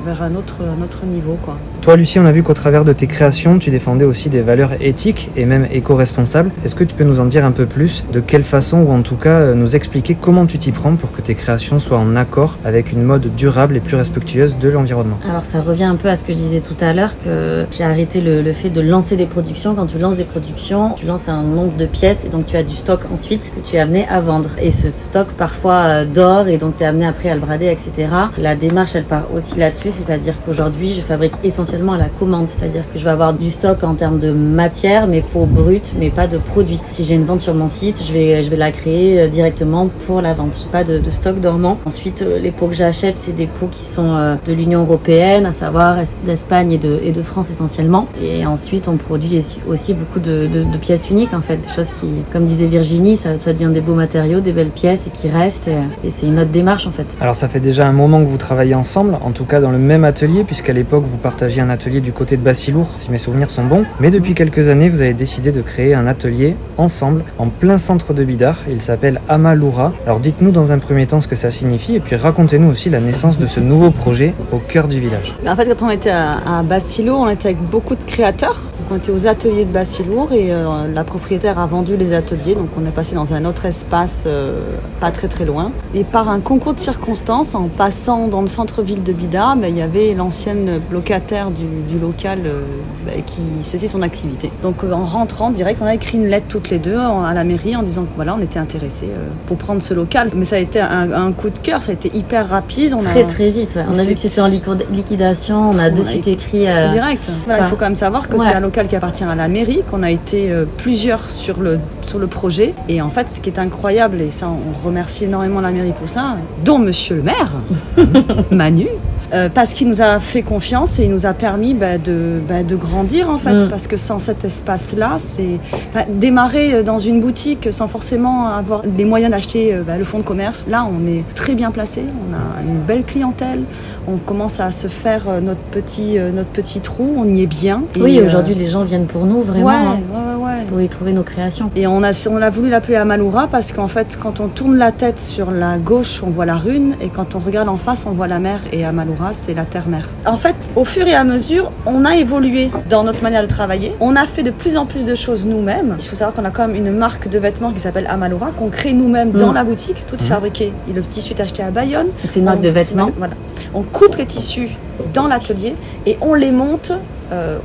vers 0.06 0.22
un, 0.22 0.36
autre, 0.36 0.58
un 0.62 0.84
autre 0.84 1.06
niveau. 1.06 1.38
Quoi. 1.44 1.58
Toi, 1.82 1.96
Lucie, 1.96 2.20
on 2.20 2.26
a 2.26 2.32
vu 2.32 2.44
qu'au 2.44 2.54
travers 2.54 2.86
de 2.86 2.94
tes 2.94 3.08
créations, 3.08 3.58
tu 3.58 3.72
défendais 3.72 4.06
aussi 4.06 4.30
des 4.30 4.42
valeurs 4.42 4.74
éthiques 4.82 5.30
et 5.36 5.46
même 5.46 5.68
éco-responsables. 5.72 6.52
Est-ce 6.66 6.76
que 6.76 6.84
tu 6.84 6.94
peux 6.94 7.04
nous 7.04 7.20
en 7.20 7.26
dire 7.26 7.46
un 7.46 7.52
peu 7.52 7.66
plus? 7.66 7.89
De 8.12 8.20
quelle 8.20 8.44
façon, 8.44 8.80
ou 8.80 8.92
en 8.92 9.02
tout 9.02 9.16
cas 9.16 9.40
euh, 9.40 9.56
nous 9.56 9.76
expliquer 9.76 10.16
comment 10.20 10.46
tu 10.46 10.58
t'y 10.58 10.72
prends 10.72 10.96
pour 10.96 11.12
que 11.12 11.22
tes 11.22 11.36
créations 11.36 11.80
soient 11.80 11.98
en 11.98 12.16
accord 12.16 12.58
avec 12.64 12.92
une 12.92 13.04
mode 13.04 13.36
durable 13.36 13.78
et 13.78 13.80
plus 13.80 13.96
respectueuse 13.96 14.58
de 14.58 14.70
l'environnement 14.70 15.18
Alors 15.28 15.46
ça 15.46 15.62
revient 15.62 15.86
un 15.86 15.96
peu 15.96 16.10
à 16.10 16.16
ce 16.16 16.24
que 16.24 16.34
je 16.34 16.38
disais 16.38 16.62
tout 16.62 16.76
à 16.80 16.94
l'heure, 16.94 17.12
que 17.24 17.66
j'ai 17.72 17.84
arrêté 17.84 18.22
le, 18.22 18.54
fait 18.54 18.70
de 18.70 18.82
lancer 18.82 19.16
des 19.16 19.26
productions. 19.26 19.76
Quand 19.76 19.86
tu 19.86 20.00
lances 20.00 20.18
des 20.18 20.24
productions, 20.24 20.92
tu 20.96 21.06
lances 21.06 21.30
un 21.30 21.44
nombre 21.44 21.76
de 21.78 21.86
pièces 21.86 22.26
et 22.26 22.30
donc 22.30 22.46
tu 22.46 22.56
as 22.56 22.64
du 22.64 22.76
stock 22.76 23.02
ensuite 23.14 23.52
que 23.56 23.68
tu 23.68 23.76
es 23.76 23.80
amené 23.80 24.08
à 24.08 24.20
vendre. 24.20 24.50
Et 24.62 24.72
ce 24.72 24.90
stock 24.92 25.28
parfois 25.38 25.82
euh, 25.86 26.06
dort 26.06 26.48
et 26.48 26.58
donc 26.58 26.78
tu 26.78 26.84
es 26.84 26.86
amené 26.86 27.06
après 27.06 27.30
à 27.30 27.36
le 27.36 27.42
brader, 27.42 27.68
etc. 27.68 28.08
La 28.38 28.56
démarche, 28.56 28.96
elle 28.96 29.04
part 29.04 29.28
aussi 29.36 29.60
là-dessus, 29.60 29.92
c'est-à-dire 29.92 30.34
qu'aujourd'hui, 30.46 30.94
je 30.94 31.02
fabrique 31.02 31.34
essentiellement 31.44 31.94
à 31.94 31.98
la 31.98 32.10
commande, 32.10 32.48
c'est-à-dire 32.48 32.84
que 32.92 33.00
je 33.00 33.04
vais 33.04 33.12
avoir 33.12 33.34
du 33.34 33.52
stock 33.52 33.84
en 33.84 33.96
termes 33.96 34.20
de 34.20 34.32
matière, 34.32 35.08
mais 35.08 35.22
peau 35.22 35.46
brute, 35.46 35.94
mais 36.00 36.10
pas 36.10 36.28
de 36.28 36.38
produit. 36.38 36.80
Si 36.92 37.04
j'ai 37.04 37.16
une 37.16 37.26
vente 37.26 37.40
sur 37.40 37.54
mon 37.54 37.68
site, 37.68 37.79
je 37.82 38.14
vais, 38.14 38.44
je 38.44 38.50
vais 38.50 38.58
la 38.58 38.72
créer 38.72 39.22
euh, 39.22 39.28
directement 39.28 39.90
pour 40.06 40.22
la 40.22 40.34
vente. 40.34 40.58
J'ai 40.62 40.70
pas 40.70 40.84
de, 40.84 41.02
stock 41.12 41.40
dormant. 41.40 41.78
Ensuite, 41.86 42.22
euh, 42.22 42.38
les 42.40 42.52
pots 42.52 42.68
que 42.68 42.76
j'achète, 42.76 43.16
c'est 43.18 43.36
des 43.36 43.48
pots 43.48 43.68
qui 43.72 43.84
sont 43.84 44.16
euh, 44.16 44.36
de 44.46 44.54
l'Union 44.54 44.82
européenne, 44.82 45.46
à 45.46 45.52
savoir 45.52 46.00
es- 46.00 46.04
d'Espagne 46.26 46.72
et 46.74 46.78
de, 47.12 47.22
France 47.22 47.50
essentiellement. 47.52 48.08
Et 48.22 48.46
ensuite, 48.46 48.88
on 48.88 48.98
produit 48.98 49.42
aussi- 49.68 49.94
beaucoup 49.94 50.20
de, 50.20 50.50
pièces 50.80 51.10
uniques, 51.10 51.34
en 51.34 51.42
fait, 51.42 51.58
des 51.58 51.70
choses 51.70 51.90
qui, 52.00 52.08
comme 52.32 52.46
disait 52.46 52.66
Virginie, 52.68 53.18
ça, 53.18 53.40
ça 53.40 53.54
devient 53.54 53.70
des 53.74 53.82
beaux 53.82 53.94
matériaux, 53.96 54.40
des 54.40 54.54
belles 54.54 54.70
pièces 54.70 55.08
et 55.08 55.10
qui 55.10 55.28
restent. 55.30 55.68
Et, 56.04 56.10
c'est 56.12 56.26
une 56.28 56.40
autre 56.40 56.52
démarche, 56.52 56.88
en 56.88 56.92
fait. 56.92 57.18
Alors 57.22 57.36
ça 57.36 57.48
fait 57.50 57.60
déjà 57.60 57.88
un 57.88 57.92
moment 57.92 58.20
que 58.22 58.28
vous 58.28 58.38
travaillez 58.38 58.76
ensemble, 58.76 59.18
en 59.22 59.32
tout 59.32 59.46
cas 59.46 59.60
dans 59.60 59.72
le 59.72 59.78
même 59.78 60.04
atelier, 60.04 60.44
puisqu'à 60.44 60.74
l'époque 60.74 61.04
vous 61.06 61.18
partagiez 61.18 61.62
un 61.62 61.70
atelier 61.70 62.02
du 62.02 62.12
côté 62.12 62.36
de 62.38 62.42
Bassilour, 62.42 62.88
si 62.98 63.12
mes 63.12 63.18
souvenirs 63.18 63.50
sont 63.50 63.64
bons. 63.66 63.84
Mais 64.00 64.10
depuis 64.12 64.34
quelques 64.34 64.70
années, 64.70 64.90
vous 64.90 65.02
avez 65.02 65.14
décidé 65.14 65.52
de 65.52 65.62
créer 65.62 65.94
un 65.94 66.08
atelier 66.08 66.56
ensemble, 66.78 67.24
en 67.38 67.48
plein 67.60 67.78
centre 67.78 68.14
de 68.14 68.24
Bidar. 68.24 68.58
Il 68.70 68.82
s'appelle 68.82 69.22
Amalura. 69.28 69.94
Alors 70.06 70.20
dites-nous 70.20 70.52
dans 70.52 70.72
un 70.72 70.80
premier 70.80 71.08
temps 71.08 71.22
ce 71.22 71.28
que 71.28 71.36
ça 71.36 71.52
signifie, 71.52 71.96
et 71.96 72.00
puis 72.00 72.16
racontez-nous 72.16 72.70
aussi 72.70 72.90
la 72.90 73.00
naissance 73.00 73.38
de 73.38 73.48
ce 73.48 73.60
nouveau 73.60 73.92
projet 73.92 74.34
au 74.52 74.58
cœur 74.58 74.88
du 74.88 75.00
village. 75.00 75.36
En 75.48 75.56
fait, 75.56 75.66
quand 75.66 75.86
on 75.86 75.90
était 75.90 76.10
à, 76.10 76.60
à 76.60 76.64
on 76.64 77.30
était 77.30 77.50
avec 77.50 77.62
beaucoup 77.70 77.96
de 77.96 78.04
créateurs. 78.04 78.62
Donc, 78.90 78.98
on 78.98 79.02
était 79.02 79.12
aux 79.12 79.28
ateliers 79.28 79.66
de 79.66 79.72
Bassilour 79.72 80.32
et 80.32 80.52
euh, 80.52 80.92
la 80.94 81.04
propriétaire 81.04 81.60
a 81.60 81.68
vendu 81.68 81.96
les 81.96 82.12
ateliers. 82.14 82.56
Donc, 82.56 82.70
on 82.82 82.86
est 82.88 82.92
passé 82.92 83.14
dans 83.14 83.34
un 83.34 83.46
autre 83.46 83.66
espace 83.66 84.24
euh, 84.26 84.62
pas 85.00 85.12
très 85.12 85.28
très 85.28 85.46
loin. 85.46 85.72
Et 85.94 86.04
par 86.04 86.28
un 86.30 86.40
concours 86.40 86.74
de 86.74 86.80
circonstances, 86.80 87.54
en 87.56 87.68
passant 87.68 88.28
dans 88.28 88.42
le 88.42 88.48
centre-ville 88.48 89.04
de 89.04 89.14
Bida, 89.14 89.56
ben, 89.56 89.68
il 89.68 89.78
y 89.78 89.82
avait 89.82 90.14
l'ancienne 90.16 90.82
locataire 90.92 91.52
du, 91.52 91.66
du 91.88 92.00
local 92.00 92.40
euh, 92.46 92.62
ben, 93.06 93.22
qui 93.24 93.42
cessait 93.62 93.88
son 93.88 94.02
activité. 94.02 94.52
Donc, 94.64 94.84
en 94.84 95.06
rentrant 95.06 95.52
direct, 95.52 95.80
on 95.84 95.86
a 95.86 95.94
écrit 95.94 96.18
une 96.18 96.28
lettre 96.28 96.48
toutes 96.50 96.70
les 96.72 96.80
deux 96.80 96.98
à 96.98 97.34
la 97.36 97.44
mairie 97.44 97.76
en 97.76 97.84
disant 97.84 98.04
que 98.04 98.10
voilà, 98.16 98.36
on 98.36 98.42
était 98.42 98.60
intéressés 98.60 99.10
pour 99.46 99.58
prendre 99.58 99.84
ce 99.84 99.94
local. 99.94 100.30
Mais 100.36 100.46
ça 100.46 100.56
a 100.56 100.60
été 100.60 100.80
un, 100.80 101.12
un 101.12 101.32
coup 101.32 101.50
de 101.52 101.60
cœur, 101.60 101.82
ça 101.84 101.92
a 101.92 101.94
été 101.94 102.10
hyper 102.16 102.48
rapide. 102.50 102.94
On 102.96 103.02
Très 103.04 103.24
a, 103.24 103.28
très 103.28 103.52
vite. 103.52 103.76
ouais. 103.76 103.84
On 103.88 103.98
a 104.00 104.04
vu 104.04 104.16
que 104.16 104.20
c'était 104.20 104.42
en 104.42 104.48
liquid- 104.48 104.86
liquidation, 104.92 105.70
on 105.70 105.78
a 105.78 105.90
de 105.92 106.04
suite 106.04 106.28
écrit. 106.28 106.66
Direct. 106.90 107.30
Voilà, 107.46 107.66
il 107.66 107.70
faut 107.70 107.76
quand 107.76 107.86
même 107.86 107.96
savoir 107.96 108.28
que 108.30 108.36
ouais. 108.38 108.46
c'est 108.46 108.54
un 108.56 108.60
local 108.60 108.79
qui 108.88 108.96
appartient 108.96 109.24
à 109.24 109.36
la 109.36 109.48
mairie, 109.48 109.82
qu'on 109.90 110.04
a 110.04 110.12
été 110.12 110.52
euh, 110.52 110.66
plusieurs 110.78 111.30
sur 111.30 111.60
le, 111.60 111.80
sur 112.02 112.20
le 112.20 112.28
projet. 112.28 112.74
Et 112.88 113.02
en 113.02 113.10
fait, 113.10 113.30
ce 113.30 113.42
qui 113.42 113.50
est 113.50 113.60
incroyable, 113.60 114.22
et 114.22 114.30
ça, 114.30 114.50
on 114.50 114.86
remercie 114.86 115.26
énormément 115.26 115.62
la 115.62 115.72
mairie 115.72 115.94
pour 115.94 116.10
ça, 116.10 116.38
dont 116.64 116.80
monsieur 116.80 117.16
le 117.16 117.24
maire, 117.24 117.54
Manu. 118.52 118.88
Euh, 119.34 119.50
parce 119.54 119.74
qu'il 119.74 119.88
nous 119.88 120.02
a 120.02 120.20
fait 120.20 120.42
confiance 120.42 121.00
et 121.00 121.04
il 121.04 121.12
nous 121.12 121.26
a 121.26 121.34
permis 121.34 121.74
bah, 121.74 121.98
de, 121.98 122.40
bah, 122.48 122.64
de 122.64 122.76
grandir 122.76 123.30
en 123.30 123.38
fait. 123.38 123.66
Mm. 123.66 123.70
Parce 123.70 123.88
que 123.88 123.98
sans 123.98 124.20
cet 124.20 124.44
espace-là, 124.44 125.16
c'est 125.18 125.60
enfin, 125.90 126.06
démarrer 126.10 126.74
euh, 126.74 126.84
dans 126.84 127.00
une 127.00 127.20
boutique 127.20 127.70
sans 127.72 127.88
forcément 127.88 128.48
avoir 128.48 128.82
les 128.98 129.06
moyens 129.06 129.32
d'acheter 129.32 129.74
euh, 129.74 129.84
bah, 129.86 129.98
le 129.98 130.04
fonds 130.04 130.20
de 130.20 130.24
commerce. 130.24 130.66
Là, 130.68 130.86
on 130.86 131.08
est 131.08 131.24
très 131.36 131.56
bien 131.56 131.72
placé, 131.72 132.04
on 132.30 132.34
a 132.34 132.62
une 132.64 132.80
belle 132.80 133.04
clientèle, 133.04 133.64
on 134.08 134.18
commence 134.18 134.60
à 134.60 134.72
se 134.72 134.88
faire 134.88 135.42
notre 135.42 135.62
petit, 135.72 136.18
notre 136.34 136.50
petit 136.50 136.80
trou, 136.80 137.14
on 137.18 137.28
y 137.28 137.44
est 137.44 137.48
bien. 137.48 137.84
Oui, 138.00 138.18
Et, 138.18 138.24
aujourd'hui, 138.24 138.56
les 138.56 138.70
gens 138.70 138.84
viennent 138.84 139.06
pour 139.06 139.26
nous, 139.26 139.42
vraiment, 139.42 139.66
ouais, 139.66 139.74
hein, 139.74 140.00
ouais, 140.12 140.18
ouais, 140.18 140.36
ouais. 140.36 140.39
Pour 140.70 140.80
y 140.82 140.88
trouver 140.88 141.12
nos 141.14 141.24
créations. 141.24 141.72
Et 141.76 141.88
on 141.88 142.04
a, 142.04 142.12
on 142.30 142.42
a 142.42 142.50
voulu 142.50 142.70
l'appeler 142.70 142.96
Amalura 142.96 143.48
parce 143.48 143.72
qu'en 143.74 143.88
fait, 143.88 144.18
quand 144.22 144.40
on 144.40 144.48
tourne 144.48 144.76
la 144.78 144.92
tête 144.92 145.20
sur 145.20 145.52
la 145.52 145.78
gauche, 145.78 146.22
on 146.26 146.30
voit 146.30 146.46
la 146.46 146.56
rune, 146.56 146.96
et 147.02 147.10
quand 147.10 147.36
on 147.36 147.40
regarde 147.40 147.68
en 147.70 147.78
face, 147.78 148.06
on 148.08 148.12
voit 148.12 148.28
la 148.28 148.40
mer, 148.40 148.60
et 148.72 148.86
Amalura, 148.86 149.30
c'est 149.34 149.54
la 149.54 149.66
terre-mer. 149.66 150.08
En 150.26 150.38
fait, 150.38 150.56
au 150.76 150.86
fur 150.86 151.08
et 151.08 151.16
à 151.16 151.24
mesure, 151.24 151.72
on 151.86 152.06
a 152.06 152.16
évolué 152.16 152.70
dans 152.90 153.04
notre 153.04 153.24
manière 153.24 153.42
de 153.42 153.48
travailler. 153.48 153.94
On 154.00 154.16
a 154.16 154.26
fait 154.26 154.44
de 154.44 154.52
plus 154.52 154.78
en 154.78 154.86
plus 154.86 155.06
de 155.06 155.16
choses 155.16 155.46
nous-mêmes. 155.46 155.96
Il 156.00 156.06
faut 156.06 156.16
savoir 156.16 156.34
qu'on 156.36 156.46
a 156.46 156.52
quand 156.52 156.68
même 156.68 156.76
une 156.76 156.92
marque 156.92 157.28
de 157.30 157.40
vêtements 157.40 157.72
qui 157.72 157.80
s'appelle 157.80 158.08
Amalura, 158.10 158.52
qu'on 158.52 158.70
crée 158.70 158.94
nous-mêmes 158.94 159.32
dans 159.32 159.52
Mm. 159.52 159.56
la 159.56 159.64
boutique, 159.64 160.06
tout 160.08 160.16
est 160.16 160.24
fabriqué. 160.24 160.72
Et 160.90 160.94
le 160.94 161.02
tissu 161.02 161.34
est 161.34 161.42
acheté 161.42 161.64
à 161.64 161.72
Bayonne. 161.72 162.08
C'est 162.28 162.40
une 162.40 162.46
marque 162.46 162.60
On- 162.60 162.64
de 162.64 162.70
vêtements. 162.70 163.10
Voilà. 163.18 163.34
On 163.74 163.82
coupe 163.84 164.16
les 164.18 164.26
tissus 164.26 164.70
dans 165.14 165.28
l'atelier 165.28 165.76
et 166.06 166.18
on 166.22 166.34
les 166.34 166.52
monte 166.52 166.92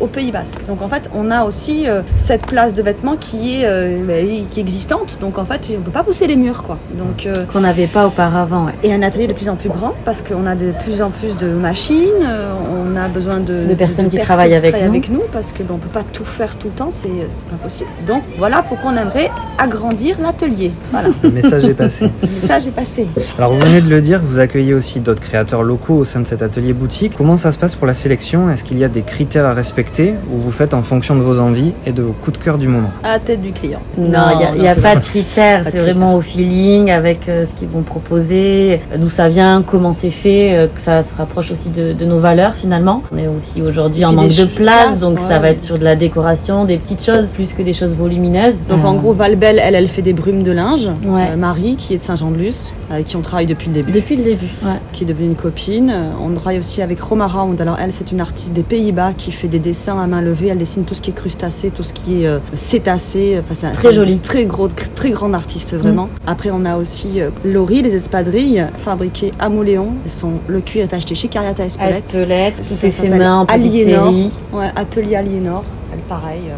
au 0.01 0.07
Pays 0.07 0.31
Basque. 0.33 0.61
Donc 0.69 0.83
en 0.83 0.89
fait, 0.89 1.11
on 1.15 1.31
a 1.31 1.45
aussi 1.45 1.89
euh, 1.89 2.03
cette 2.17 2.47
place 2.47 2.75
de 2.75 2.83
vêtements 2.83 3.17
qui 3.17 3.61
est, 3.61 3.65
euh, 3.67 3.99
bah, 4.07 4.15
qui 4.51 4.59
est 4.59 4.63
existante. 4.63 5.19
Donc 5.21 5.39
en 5.39 5.45
fait, 5.45 5.69
on 5.79 5.81
peut 5.83 5.91
pas 5.91 6.03
pousser 6.03 6.27
les 6.27 6.37
murs, 6.37 6.63
quoi. 6.63 6.79
Donc 6.99 7.27
euh, 7.27 7.45
Qu'on 7.53 7.61
n'avait 7.61 7.87
pas 7.87 8.07
auparavant, 8.07 8.67
ouais. 8.67 8.73
et 8.83 8.93
un 8.93 9.03
atelier 9.03 9.27
de 9.27 9.33
plus 9.33 9.49
en 9.49 9.57
plus 9.57 9.69
grand 9.69 9.95
parce 10.05 10.23
qu'on 10.23 10.47
a 10.47 10.55
de 10.55 10.73
plus 10.85 11.01
en 11.03 11.11
plus 11.11 11.37
de 11.37 11.49
machines, 11.49 11.95
euh, 12.23 12.53
on 12.93 12.97
a 12.97 13.09
besoin 13.09 13.41
de, 13.41 13.67
De 13.69 13.75
personnes 13.75 14.09
qui 14.11 14.19
travaillent 14.19 14.55
avec 14.55 15.11
nous. 15.11 15.23
parce 15.33 15.53
que 15.53 15.63
ben, 15.63 15.75
on 15.75 15.79
peut 15.79 15.89
pas 15.89 16.03
tout 16.05 16.25
faire 16.25 16.57
tout 16.59 16.69
le 16.69 16.75
temps, 16.75 16.91
c'est 16.91 17.09
c'est 17.29 17.47
pas 17.47 17.57
possible. 17.57 17.91
Donc 18.07 18.23
voilà 18.39 18.63
pourquoi 18.63 18.91
on 18.93 18.97
aimerait 18.97 19.31
agrandir 19.59 20.17
l'atelier. 20.21 20.73
Voilà, 20.93 21.09
Le 21.23 21.31
message 21.31 21.65
est 21.65 21.75
passé. 21.75 22.11
le 22.23 22.29
message 22.29 22.67
est 22.67 22.71
passé. 22.71 23.07
Alors 23.39 23.53
vous 23.55 23.61
venez 23.61 23.81
de 23.81 23.89
le 23.89 24.01
dire, 24.01 24.21
vous 24.25 24.39
accueillez 24.39 24.75
aussi 24.75 25.01
d'autres 25.01 25.23
créateurs 25.23 25.63
locaux 25.63 25.95
au 25.95 26.05
sein 26.05 26.21
de 26.21 26.27
cet 26.27 26.43
atelier 26.43 26.73
boutique. 26.73 27.15
Comment 27.17 27.37
ça 27.37 27.53
se 27.53 27.59
passe 27.59 27.75
pour 27.75 27.87
la 27.87 27.95
sélection? 27.95 28.51
Est-ce 28.51 28.65
qu'il 28.65 28.79
y 28.79 28.85
a 28.85 28.89
des 28.89 29.03
critères 29.03 29.47
à 29.47 29.54
respecter 29.55 30.15
ou 30.33 30.39
vous 30.39 30.51
faites 30.51 30.75
en 30.75 30.83
fonction 30.83 31.17
de 31.17 31.23
vos 31.23 31.41
envies 31.41 31.73
et 31.87 31.93
de 31.93 32.03
vos 32.03 32.13
coups 32.13 32.39
de 32.39 32.45
cœur 32.45 32.59
du 32.59 32.69
moment 32.69 32.91
À 33.03 33.13
la 33.13 33.19
tête 33.19 33.41
du 33.41 33.53
client. 33.53 33.81
Non, 33.97 34.07
il 34.33 34.39
n'y 34.39 34.45
a, 34.45 34.53
non, 34.53 34.63
y 34.65 34.69
a 34.69 34.75
c'est 34.75 34.81
pas 34.83 34.97
de 34.97 35.01
critères, 35.01 35.63
pas 35.63 35.71
de 35.71 35.71
c'est 35.71 35.79
vraiment 35.83 36.15
au 36.15 36.21
feeling 36.21 36.91
avec 36.91 37.29
euh, 37.29 37.47
ce 37.47 37.55
qu'ils 37.55 37.69
vont 37.69 37.83
proposer, 37.83 38.81
euh, 38.93 38.99
d'où 38.99 39.09
ça 39.09 39.29
vient, 39.29 39.63
comment 39.67 39.93
c'est 39.93 40.11
fait, 40.11 40.57
euh, 40.57 40.67
que 40.67 40.81
ça 40.81 41.03
se 41.03 41.15
rapproche 41.15 41.51
aussi 41.51 41.71
de, 41.71 41.93
de 41.93 42.05
nos 42.05 42.19
valeurs 42.19 42.55
finalement. 42.55 43.03
On 43.13 43.19
est 43.19 43.29
aussi 43.29 43.63
aujourd'hui 43.63 44.05
en 44.05 44.13
manque 44.13 44.37
de 44.37 44.45
place, 44.45 45.01
donc 45.01 45.19
ouais. 45.19 45.29
ça 45.29 45.39
va 45.39 45.51
être 45.51 45.61
sur 45.61 45.79
de 45.79 45.85
la 45.85 45.97
décoration, 45.97 46.65
des 46.65 46.77
petites 46.77 47.03
choses 47.05 47.29
plus 47.29 47.53
que 47.53 47.63
des 47.63 47.73
choses 47.73 47.95
volumineuses. 47.97 48.65
Donc 48.69 48.81
Euh, 48.85 48.89
en 48.89 48.95
gros, 48.95 49.13
Valbel, 49.13 49.61
elle, 49.63 49.75
elle 49.75 49.89
fait 49.89 50.03
des 50.03 50.13
brumes 50.13 50.43
de 50.43 50.53
linge. 50.53 50.91
Ouais. 51.07 51.29
Euh, 51.31 51.37
Marie, 51.37 51.77
qui 51.77 51.95
est 51.95 51.99
de 51.99 52.03
Saint-Jean-de-Luz, 52.03 52.73
avec 52.95 53.07
qui 53.07 53.17
on 53.17 53.21
travaille 53.21 53.47
depuis 53.47 53.69
le 53.69 53.75
début, 53.75 53.93
depuis 53.93 54.17
le 54.17 54.25
début, 54.25 54.47
ouais. 54.65 54.81
qui 54.93 55.05
est 55.05 55.07
devenue 55.07 55.29
une 55.29 55.35
copine. 55.37 55.95
On 56.21 56.33
travaille 56.35 56.59
aussi 56.59 56.83
avec 56.83 57.01
Roma 57.01 57.27
Round. 57.27 57.61
Alors 57.61 57.77
elle, 57.81 57.93
c'est 57.93 58.13
une 58.13 58.21
artiste 58.21 58.53
des 58.53 58.63
Pays-Bas 58.63 59.13
qui 59.17 59.33
fait 59.33 59.49
des 59.49 59.59
dessins 59.59 60.01
à 60.01 60.07
main 60.07 60.21
levée. 60.23 60.49
Elle 60.49 60.59
dessine 60.59 60.85
tout 60.85 60.95
ce 60.95 61.03
qui 61.03 61.11
est 61.11 61.15
crustacé, 61.15 61.71
tout 61.71 61.83
ce 61.83 61.93
qui 61.93 62.23
est 62.23 62.27
euh, 62.27 62.39
cétacé. 62.55 63.39
Enfin, 63.41 63.55
c'est 63.55 63.73
Très 63.73 63.93
joli. 63.93 64.19
Très 64.19 64.45
gros, 64.47 64.69
très 64.69 65.11
grande 65.11 65.35
artiste 65.35 65.75
vraiment. 65.77 66.09
Après, 66.27 66.51
on 66.53 66.65
a 66.65 66.77
aussi 66.77 67.21
euh, 67.21 67.31
Laurie, 67.45 67.83
les 67.83 67.95
espadrilles 67.95 68.67
fabriquées 68.77 69.33
à 69.39 69.49
Moléon. 69.49 69.93
Sont, 70.07 70.33
le 70.47 70.61
cuir 70.61 70.85
est 70.85 70.95
acheté 70.95 71.15
chez 71.15 71.29
Cariata 71.29 71.65
Espelette. 71.65 72.05
Espelette, 72.15 72.55
tout 72.57 72.87
est 72.87 72.91
fait 72.91 73.09
main 73.09 73.45
Aliénor. 73.49 74.13
Ouais, 74.53 74.71
Atelier 74.77 75.17
Aliénor, 75.17 75.65
elle 75.93 76.01
pareil. 76.01 76.41
euh. 76.49 76.57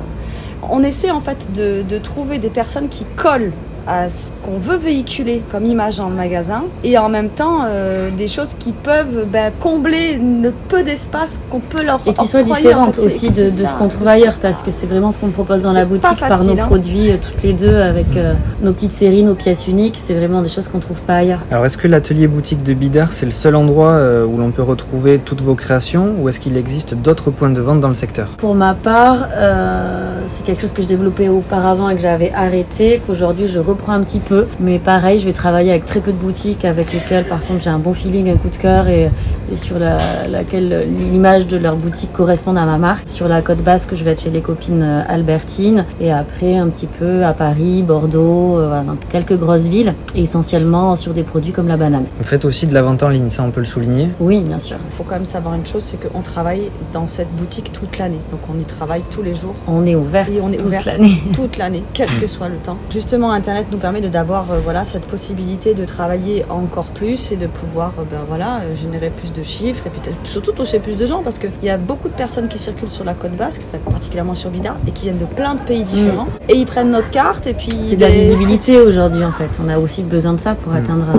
On 0.71 0.83
essaie 0.83 1.11
en 1.11 1.21
fait 1.21 1.49
de, 1.55 1.83
de 1.88 1.99
trouver 1.99 2.38
des 2.38 2.50
personnes 2.50 2.88
qui 2.88 3.05
collent 3.16 3.52
à 3.87 4.11
ce 4.11 4.33
qu'on 4.43 4.59
veut 4.59 4.76
véhiculer 4.76 5.43
comme 5.50 5.64
image 5.66 5.97
dans 5.97 6.09
le 6.09 6.14
magasin 6.14 6.64
et 6.85 6.99
en 6.99 7.09
même 7.09 7.28
temps 7.28 7.61
euh, 7.64 8.11
des 8.11 8.28
choses 8.28 8.55
qui 8.55 8.73
peuvent 8.73 9.26
ben, 9.31 9.52
combler 9.61 10.19
le 10.19 10.52
peu 10.69 10.83
d'espace 10.83 11.40
qu'on 11.50 11.61
peut 11.61 11.85
leur 11.85 12.00
Et 12.07 12.12
qui 12.12 12.26
soient 12.26 12.40
octroyer, 12.40 12.64
différentes 12.64 12.88
en 12.90 12.93
fait. 12.93 13.07
aussi 13.07 13.28
de, 13.28 13.33
c'est 13.33 13.45
de 13.45 13.64
ça, 13.64 13.69
ce 13.69 13.75
qu'on 13.75 13.88
trouve 13.88 14.09
ailleurs 14.09 14.38
parce 14.40 14.62
que 14.62 14.71
c'est 14.71 14.87
vraiment 14.87 15.12
ce 15.12 15.19
qu'on 15.19 15.31
propose 15.31 15.62
dans 15.62 15.73
la 15.73 15.85
boutique 15.85 16.21
par 16.21 16.43
nos 16.45 16.52
hein. 16.52 16.66
produits 16.66 17.11
euh, 17.11 17.16
toutes 17.21 17.43
les 17.43 17.52
deux 17.52 17.76
avec 17.76 18.16
euh, 18.16 18.35
nos 18.62 18.73
petites 18.73 18.93
séries, 18.93 19.23
nos 19.23 19.35
pièces 19.35 19.66
uniques. 19.69 19.99
C'est 19.99 20.14
vraiment 20.14 20.43
des 20.43 20.49
choses 20.49 20.69
qu'on 20.69 20.81
trouve 20.81 21.00
pas 21.00 21.16
ailleurs. 21.16 21.40
Alors 21.50 21.64
est-ce 21.66 21.78
que 21.78 21.88
l'atelier 21.88 22.26
boutique 22.26 22.62
de 22.62 22.75
Bidart 22.75 23.12
c'est 23.12 23.26
le 23.26 23.33
seul 23.33 23.55
endroit 23.55 23.93
euh, 23.93 24.25
où 24.25 24.38
l'on 24.38 24.50
peut 24.50 24.62
retrouver 24.62 25.19
toutes 25.19 25.40
vos 25.40 25.55
créations 25.55 26.14
ou 26.21 26.28
est-ce 26.28 26.40
qu'il 26.40 26.57
existe 26.57 26.95
d'autres 26.95 27.31
points 27.31 27.50
de 27.50 27.61
vente 27.61 27.81
dans 27.81 27.88
le 27.88 27.95
secteur? 27.95 28.28
Pour 28.38 28.55
ma 28.55 28.75
part, 28.75 29.28
euh, 29.33 30.23
c'est 30.26 30.45
quelque 30.45 30.61
chose 30.61 30.73
que 30.73 30.83
je 30.83 30.87
développais 30.87 31.28
auparavant 31.28 31.88
et 31.88 31.97
que 31.97 32.02
j'avais 32.02 32.33
arrêté, 32.33 33.00
qu'aujourd'hui 33.07 33.47
je 33.49 33.59
reprends 33.76 33.92
un 33.92 34.02
petit 34.02 34.18
peu. 34.18 34.47
Mais 34.61 34.78
pareil, 34.78 35.18
je 35.18 35.25
vais 35.25 35.33
travailler 35.33 35.71
avec 35.71 35.87
très 35.87 36.00
peu 36.00 36.12
de 36.12 36.16
boutiques 36.16 36.64
avec 36.64 36.92
lesquelles 36.92 37.25
par 37.25 37.45
contre 37.45 37.62
j'ai 37.62 37.71
un 37.71 37.78
bon 37.78 37.95
feeling, 37.95 38.30
un 38.30 38.37
coup 38.37 38.49
de 38.49 38.56
cœur 38.56 38.88
et, 38.88 39.11
et 39.52 39.56
sur 39.56 39.78
la, 39.78 39.99
laquelle 40.30 40.88
l'image 41.12 41.47
de 41.47 41.56
leur 41.56 41.76
boutique 41.76 42.12
correspond 42.12 42.56
à 42.56 42.64
ma 42.64 42.78
marque. 42.78 43.09
Sur 43.09 43.28
la 43.28 43.42
côte 43.42 43.62
basque, 43.62 43.90
je 43.95 44.02
vais 44.04 44.12
être 44.12 44.23
chez 44.23 44.30
les 44.30 44.40
copines 44.40 44.83
euh, 44.83 45.02
Albertine 45.09 45.85
et 46.00 46.12
après 46.12 46.56
un 46.56 46.68
petit 46.68 46.87
peu 46.87 47.25
à 47.25 47.33
Paris, 47.33 47.83
Bordeaux, 47.83 48.59
euh, 48.59 48.83
dans 48.83 48.97
quelques 49.11 49.38
grosses 49.38 49.66
villes 49.66 49.95
et 50.14 50.23
essentiellement 50.23 50.97
sur 50.97 51.12
des 51.14 51.23
produits 51.23 51.52
comme 51.52 51.68
la 51.68 51.76
banane. 51.76 52.04
Vous 52.18 52.25
faites 52.25 52.45
aussi 52.45 52.66
de 52.66 52.75
la 52.75 52.83
vente 52.83 53.02
en 53.02 53.09
ligne, 53.09 53.30
ça 53.30 53.42
on 53.42 53.50
peut 53.50 53.61
le 53.61 53.66
souligner? 53.66 54.09
Oui, 54.21 54.40
bien 54.40 54.59
sûr. 54.59 54.76
Il 54.88 54.92
faut 54.95 55.04
quand 55.04 55.14
même 55.14 55.25
savoir 55.25 55.54
une 55.54 55.66
chose, 55.66 55.83
c'est 55.83 55.99
qu'on 55.99 56.23
travaille 56.23 56.71
dans 56.92 57.06
cette 57.06 57.30
boutique 57.37 57.73
toute 57.73 57.99
l'année. 57.99 58.18
Donc 58.30 58.40
on 58.52 58.59
y 58.59 58.64
travaille 58.64 59.02
tous 59.11 59.23
les 59.23 59.35
jours, 59.35 59.54
On 59.68 59.85
est 59.87 59.95
on 59.95 60.52
est 60.52 60.56
toute 60.56 60.85
l'année. 60.85 61.23
toute 61.35 61.56
l'année, 61.59 61.83
quel 61.92 62.09
que 62.18 62.26
soit 62.37 62.49
le 62.49 62.56
temps. 62.56 62.78
Justement, 62.90 63.33
Internet 63.33 63.65
nous 63.73 63.78
permet 63.78 64.00
de 64.00 64.08
d'avoir 64.08 64.50
euh, 64.52 64.58
voilà 64.62 64.85
cette 64.85 65.06
possibilité 65.06 65.75
de 65.75 65.85
travailler 65.85 66.44
encore 66.50 66.87
plus 66.87 67.32
et 67.32 67.37
de 67.37 67.46
pouvoir 67.46 67.92
euh, 67.99 68.02
ben 68.11 68.20
voilà 68.28 68.61
euh, 68.61 68.75
générer 68.76 69.11
plus 69.11 69.32
de 69.32 69.42
chiffres 69.42 69.87
et 69.87 69.90
puis 69.90 70.00
surtout 70.25 70.52
toucher 70.52 70.78
plus 70.78 70.96
de 70.96 71.06
gens 71.06 71.23
parce 71.23 71.38
qu'il 71.38 71.50
y 71.62 71.70
a 71.70 71.76
beaucoup 71.76 72.08
de 72.08 72.14
personnes 72.14 72.49
qui 72.49 72.58
circulent 72.58 72.90
sur 72.90 73.04
la 73.04 73.14
côte 73.14 73.32
basque, 73.37 73.62
particulièrement 73.90 74.35
sur 74.35 74.50
Bida, 74.50 74.76
et 74.87 74.90
qui 74.92 75.04
viennent 75.04 75.18
de 75.18 75.25
plein 75.25 75.54
de 75.54 75.61
pays 75.61 75.85
différents 75.85 76.28
et 76.49 76.54
ils 76.54 76.66
prennent 76.66 76.90
notre 76.90 77.11
carte 77.11 77.46
et 77.46 77.54
puis 77.54 77.73
C'est 77.90 77.96
de 77.96 78.00
la 78.02 78.11
visibilité 78.11 78.80
aujourd'hui 78.80 79.25
en 79.25 79.32
fait. 79.32 79.50
On 79.64 79.68
a 79.68 79.78
aussi 79.78 80.02
besoin 80.02 80.32
de 80.35 80.40
ça 80.40 80.54
pour 80.54 80.73
Mm. 80.73 80.76
atteindre 80.76 81.06
euh, 81.14 81.18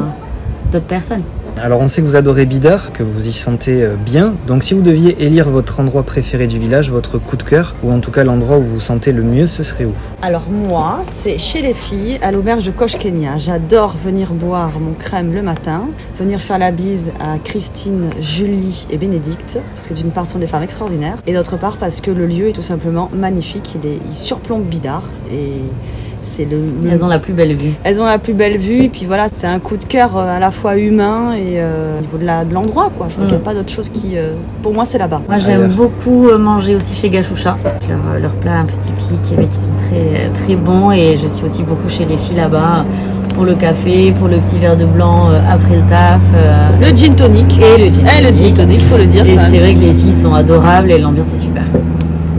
d'autres 0.72 0.86
personnes. 0.86 1.24
Alors 1.60 1.82
on 1.82 1.88
sait 1.88 2.02
que 2.02 2.08
vous 2.08 2.16
adorez 2.16 2.46
Bidart, 2.46 2.92
que 2.92 3.02
vous 3.02 3.28
y 3.28 3.34
sentez 3.34 3.84
euh, 3.84 3.96
bien. 3.96 4.36
Donc 4.46 4.64
si 4.64 4.76
vous 4.76 4.82
deviez 4.82 5.24
élire 5.24 5.50
votre 5.50 5.80
endroit 5.80 6.04
préféré 6.04 6.46
du 6.46 6.60
village, 6.60 6.92
votre 6.92 7.18
coup 7.18 7.36
de 7.36 7.44
cœur, 7.44 7.76
ou 7.84 7.92
en 7.92 8.00
tout 8.00 8.12
cas 8.12 8.24
l'endroit 8.24 8.58
où 8.58 8.64
vous 8.64 8.80
sentez 8.80 9.12
le 9.12 9.24
mieux, 9.24 9.48
ce 9.48 9.64
serait 9.64 9.86
où? 9.86 9.94
Alors 10.22 10.50
moi, 10.52 11.00
c'est 11.04 11.40
chez 11.40 11.62
les 11.62 11.74
filles 11.74 12.20
à 12.22 12.32
l'auberge 12.32 12.66
de 12.66 12.72
Coche 12.72 12.98
Kenya. 12.98 13.38
J'adore 13.38 13.96
venir 14.04 14.34
boire 14.34 14.80
mon 14.80 14.94
crème 14.94 15.34
le 15.34 15.42
matin, 15.42 15.86
venir 16.20 16.42
faire 16.42 16.60
la 16.60 16.72
bise 16.72 17.12
à 17.20 17.40
Christine, 17.40 18.10
Julie 18.22 18.86
et 18.92 18.98
Bénédicte, 18.98 19.58
parce 19.74 19.88
que 19.88 19.96
d'une 19.96 20.12
part, 20.12 20.28
ce 20.28 20.34
sont 20.34 20.40
des 20.40 20.48
femmes 20.48 20.64
extraordinaires, 20.64 21.18
et 21.26 21.34
d'autre 21.34 21.58
part 21.58 21.78
parce 21.78 22.02
que 22.02 22.12
le 22.12 22.28
lieu 22.28 22.50
est 22.50 22.54
tout 22.54 22.62
simplement 22.62 23.10
magnifique. 23.14 23.76
Il, 23.76 23.90
est, 23.90 23.98
surplombe 24.12 24.64
Bidart 24.64 25.10
et 25.32 25.62
c'est 26.27 26.46
le, 26.46 26.57
le- 26.84 26.89
Elles 26.91 27.03
ont 27.03 27.07
la 27.07 27.19
plus 27.19 27.34
belle 27.34 27.53
vue. 27.55 27.74
elles 27.84 28.00
ont 28.01 28.05
la 28.05 28.17
plus 28.19 28.34
belle 28.34 28.57
vue, 28.57 28.84
et 28.84 28.89
puis 28.89 29.05
voilà, 29.05 29.27
c'est 29.34 29.48
un 29.48 29.60
coup 29.60 29.77
de 29.77 29.86
cœur 29.86 30.17
euh, 30.17 30.36
à 30.36 30.39
la 30.39 30.51
fois 30.51 30.77
humain 30.77 31.34
et 31.34 31.55
euh, 31.60 31.98
au 31.98 32.01
niveau 32.01 32.17
de 32.17 32.53
l'endroit, 32.53 32.91
quoi. 32.96 33.07
Je 33.10 33.13
crois 33.15 33.25
Mm. 33.25 33.27
qu'il 33.29 33.38
n'y 33.38 33.41
a 33.43 33.46
pas 33.46 33.53
d'autre 33.53 33.69
chose 33.72 33.89
qui, 33.89 34.17
euh, 34.17 34.34
pour 34.62 34.74
moi, 34.74 34.86
c'est 34.86 34.98
là-bas. 34.98 35.22
Moi 35.27 35.38
j'aime 35.39 35.67
beaucoup 35.69 36.27
manger 36.38 36.75
aussi 36.75 36.96
chez 36.96 37.10
Gachoucha. 37.10 37.57
Leurs 37.89 38.19
leurs 38.22 38.34
plats 38.34 38.60
un 38.60 38.65
peu 38.65 38.74
typiques 38.81 39.34
mais 39.38 39.46
qui 39.48 39.57
sont 39.57 39.69
très, 39.77 40.29
très 40.34 40.55
bons. 40.55 40.91
Et 40.91 41.17
je 41.22 41.27
suis 41.27 41.46
aussi 41.46 41.63
beaucoup 41.63 41.89
chez 41.89 42.05
les 42.05 42.17
filles 42.17 42.38
là-bas 42.38 42.84
pour 43.36 43.46
le 43.46 43.53
café, 43.55 44.12
pour 44.17 44.27
le 44.27 44.38
petit 44.39 44.57
verre 44.57 44.75
de 44.77 44.86
blanc 44.86 45.29
euh, 45.29 45.39
après 45.50 45.75
le 45.75 45.84
taf. 45.88 46.22
euh, 46.36 46.69
Le 46.81 46.96
gin 46.96 47.15
tonic. 47.15 47.57
et 47.60 47.77
le 47.88 47.91
gin 47.93 48.03
Eh, 48.17 48.22
le 48.22 48.27
gin 48.29 48.53
tonic. 48.53 48.55
tonic, 48.55 48.81
faut 48.81 48.98
le 48.98 49.05
dire. 49.05 49.25
Et 49.27 49.38
c'est 49.50 49.60
vrai 49.60 49.74
que 49.74 49.79
les 49.79 49.93
filles 49.93 50.15
sont 50.22 50.34
adorables 50.34 50.91
et 50.91 50.98
l'ambiance 51.00 51.34
est 51.34 51.38
super. 51.38 51.63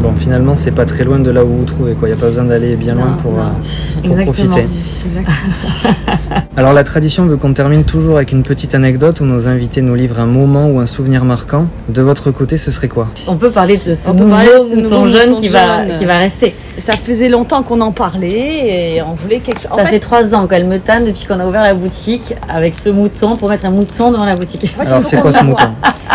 Bon, 0.00 0.14
finalement, 0.16 0.54
c'est 0.54 0.70
pas 0.70 0.84
très 0.84 1.02
loin 1.04 1.18
de 1.18 1.30
là 1.30 1.44
où 1.44 1.48
vous 1.48 1.58
vous 1.58 1.64
trouvez, 1.64 1.94
quoi. 1.94 2.08
Il 2.08 2.12
n'y 2.12 2.18
a 2.18 2.20
pas 2.20 2.28
besoin 2.28 2.44
d'aller 2.44 2.76
bien 2.76 2.94
loin 2.94 3.06
Non, 3.06 3.16
pour, 3.16 3.32
non, 3.32 3.38
euh, 3.40 4.02
pour 4.06 4.18
Exactement. 4.18 4.32
profiter. 4.54 4.68
C'est 4.86 5.08
exactement 5.08 5.52
ça. 5.52 6.36
Alors, 6.56 6.72
la 6.72 6.84
tradition 6.84 7.24
veut 7.26 7.36
qu'on 7.36 7.52
termine 7.52 7.84
toujours 7.84 8.16
avec 8.16 8.30
une 8.30 8.42
petite 8.44 8.74
anecdote 8.74 9.20
où 9.20 9.24
nos 9.24 9.48
invités 9.48 9.82
nous 9.82 9.94
livrent 9.96 10.20
un 10.20 10.26
moment 10.26 10.66
ou 10.66 10.78
un 10.78 10.86
souvenir 10.86 11.24
marquant. 11.24 11.66
De 11.88 12.00
votre 12.02 12.30
côté, 12.30 12.58
ce 12.58 12.70
serait 12.70 12.88
quoi? 12.88 13.08
On 13.26 13.36
peut 13.36 13.50
parler 13.50 13.76
de 13.76 13.94
ce, 13.94 14.10
nouveau 14.10 14.24
de 14.26 14.82
mouton 14.82 15.06
jeune 15.06 15.30
mouton 15.30 15.40
qui 15.42 15.48
va, 15.48 15.84
qui 15.98 16.04
va 16.04 16.18
rester. 16.18 16.54
Ça 16.78 16.92
faisait 16.92 17.28
longtemps 17.28 17.64
qu'on 17.64 17.80
en 17.80 17.90
parlait 17.90 18.96
et 18.96 19.02
on 19.02 19.14
voulait 19.14 19.40
quelque 19.40 19.60
chose. 19.62 19.72
En 19.72 19.76
Ça 19.78 19.84
fait, 19.84 19.90
fait 19.92 19.98
trois 19.98 20.32
ans 20.34 20.46
qu'elle 20.46 20.66
me 20.66 20.78
tanne 20.78 21.06
depuis 21.06 21.26
qu'on 21.26 21.40
a 21.40 21.46
ouvert 21.46 21.62
la 21.62 21.74
boutique 21.74 22.34
avec 22.48 22.74
ce 22.74 22.88
mouton 22.90 23.36
pour 23.36 23.48
mettre 23.48 23.66
un 23.66 23.70
mouton 23.70 24.12
devant 24.12 24.26
la 24.26 24.36
boutique. 24.36 24.62
en 24.78 24.82
fait, 24.82 24.88
Alors, 24.88 25.02
c'est 25.02 25.16
quoi 25.20 25.32
ce 25.32 25.42
mouton? 25.42 25.70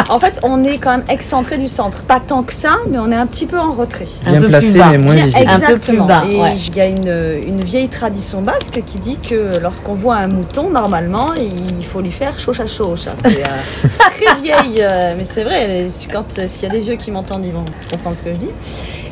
En 0.10 0.20
fait, 0.20 0.40
on 0.44 0.64
est 0.64 0.78
quand 0.78 0.92
même 0.92 1.06
excentré 1.10 1.58
du 1.58 1.68
centre. 1.68 2.04
Pas 2.04 2.20
tant 2.20 2.44
que 2.44 2.54
ça, 2.54 2.78
mais 2.90 2.98
on 2.98 3.12
est 3.12 3.16
un 3.16 3.26
petit 3.28 3.46
peu 3.46 3.60
en 3.60 3.73
retrait. 3.74 4.08
Un 4.26 4.32
Bien 4.32 4.42
peu 4.42 4.48
placé, 4.48 4.72
plus 4.72 4.80
bas. 4.80 4.90
mais 4.92 4.98
moins 4.98 5.16
visible. 5.16 5.50
Un 5.50 5.60
peu 5.60 5.78
plus 5.78 5.98
bas, 5.98 6.24
Et 6.30 6.38
il 6.68 6.76
y 6.76 6.82
a 6.82 6.88
une, 6.88 7.42
une 7.48 7.64
vieille 7.64 7.90
tradition 7.90 8.42
basque 8.42 8.82
qui 8.86 9.00
dit 9.00 9.18
que 9.18 9.60
lorsqu'on 9.62 9.94
voit 9.94 10.16
un 10.16 10.28
mouton, 10.28 10.70
normalement, 10.70 11.32
il 11.36 11.86
faut 11.86 12.02
lui 12.02 12.12
faire 12.12 12.40
chocha 12.40 12.68
chocha. 12.68 13.12
C'est 13.18 13.40
euh, 13.42 13.88
très 14.00 14.42
vieille, 14.42 14.82
euh, 14.82 15.14
mais 15.18 15.24
c'est 15.24 15.44
vrai. 15.44 15.88
Quand 16.12 16.40
euh, 16.40 16.48
s'il 16.48 16.64
y 16.68 16.72
a 16.72 16.74
des 16.74 16.82
vieux 16.82 16.96
qui 16.96 17.12
m'entendent, 17.12 17.46
ils 17.46 17.52
vont 17.52 17.66
comprendre 17.92 18.18
ce 18.18 18.22
que 18.22 18.32
je 18.34 18.38
dis. 18.40 18.50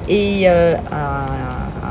Et 0.10 0.44
euh, 0.46 0.74
à, 0.92 1.26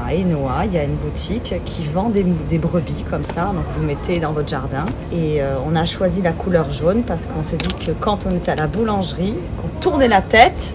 à 0.06 0.14
Enoa, 0.14 0.66
il 0.66 0.74
y 0.74 0.78
a 0.78 0.84
une 0.84 0.96
boutique 0.96 1.54
qui 1.64 1.84
vend 1.84 2.10
des, 2.10 2.24
brebis 2.58 3.04
comme 3.08 3.24
ça. 3.24 3.46
Donc 3.46 3.64
vous 3.74 3.82
mettez 3.82 4.18
dans 4.18 4.32
votre 4.32 4.48
jardin. 4.48 4.84
Et 5.12 5.40
euh, 5.40 5.56
on 5.66 5.76
a 5.76 5.84
choisi 5.84 6.20
la 6.22 6.32
couleur 6.32 6.72
jaune 6.72 7.02
parce 7.02 7.26
qu'on 7.26 7.42
s'est 7.42 7.56
dit 7.56 7.74
que 7.86 7.92
quand 7.92 8.26
on 8.26 8.34
était 8.34 8.50
à 8.50 8.56
la 8.56 8.66
boulangerie, 8.66 9.34
qu'on 9.56 9.68
tournait 9.80 10.08
la 10.08 10.22
tête, 10.22 10.74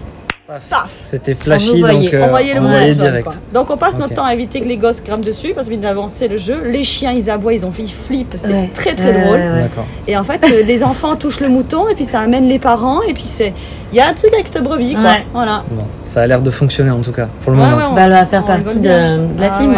C'était 1.04 1.34
flashy, 1.34 1.70
On 1.70 1.74
nous 1.74 1.80
voyait. 1.80 2.04
donc 2.04 2.14
euh, 2.14 2.22
on 2.24 2.28
voyait 2.28 2.54
le 2.54 2.60
on 2.60 2.62
mouton 2.64 2.76
voyait 2.76 2.92
jaune, 2.92 3.02
direct. 3.08 3.24
quoi. 3.24 3.34
Donc 3.52 3.70
on 3.70 3.76
passe 3.76 3.96
notre 3.98 4.14
temps 4.14 4.24
à 4.24 4.32
éviter 4.32 4.60
que 4.60 4.66
les 4.66 4.76
gosses 4.76 5.02
grimpent 5.02 5.24
dessus 5.24 5.52
parce 5.54 5.68
qu'ils 5.68 5.84
avancé 5.84 6.28
le 6.28 6.36
jeu. 6.36 6.62
Les 6.66 6.84
chiens 6.84 7.10
ils 7.12 7.28
aboient, 7.28 7.52
ils 7.54 7.66
ont 7.66 7.72
fait 7.72 7.82
ils 7.82 7.90
flippent, 7.92 8.34
c'est 8.36 8.52
Ouais. 8.52 8.70
très 8.72 8.94
très 8.94 9.08
Ouais, 9.12 9.24
drôle. 9.24 9.38
ouais, 9.40 9.48
ouais. 9.50 9.62
D'accord. 9.62 9.86
Et 10.06 10.16
en 10.16 10.22
fait 10.22 10.44
euh, 10.44 10.62
les 10.62 10.84
enfants 10.84 11.16
touchent 11.16 11.40
le 11.40 11.48
mouton 11.48 11.88
et 11.88 11.94
puis 11.96 12.04
ça 12.04 12.20
amène 12.20 12.46
les 12.48 12.60
parents 12.60 13.02
et 13.02 13.12
puis 13.12 13.24
c'est 13.24 13.52
il 13.92 13.96
y 13.96 14.00
a 14.00 14.08
un 14.08 14.14
truc 14.14 14.32
avec 14.34 14.46
cette 14.46 14.62
brebis 14.62 14.94
quoi. 14.94 15.02
Ouais. 15.02 15.24
Voilà. 15.32 15.62
Bon, 15.70 15.84
ça 16.04 16.22
a 16.22 16.26
l'air 16.26 16.40
de 16.40 16.50
fonctionner 16.50 16.90
en 16.90 17.00
tout 17.00 17.12
cas, 17.12 17.28
pour 17.42 17.52
le 17.52 17.58
Ouais, 17.58 17.64
moment. 17.64 17.76
ouais, 17.76 17.82
on- 17.90 17.94
Bah, 17.94 18.02
elle 18.04 18.10
va 18.12 18.26
faire 18.26 18.44
partie 18.44 18.80
de, 18.80 18.88
la 18.88 19.52
Ah 19.52 19.58
team, 19.58 19.74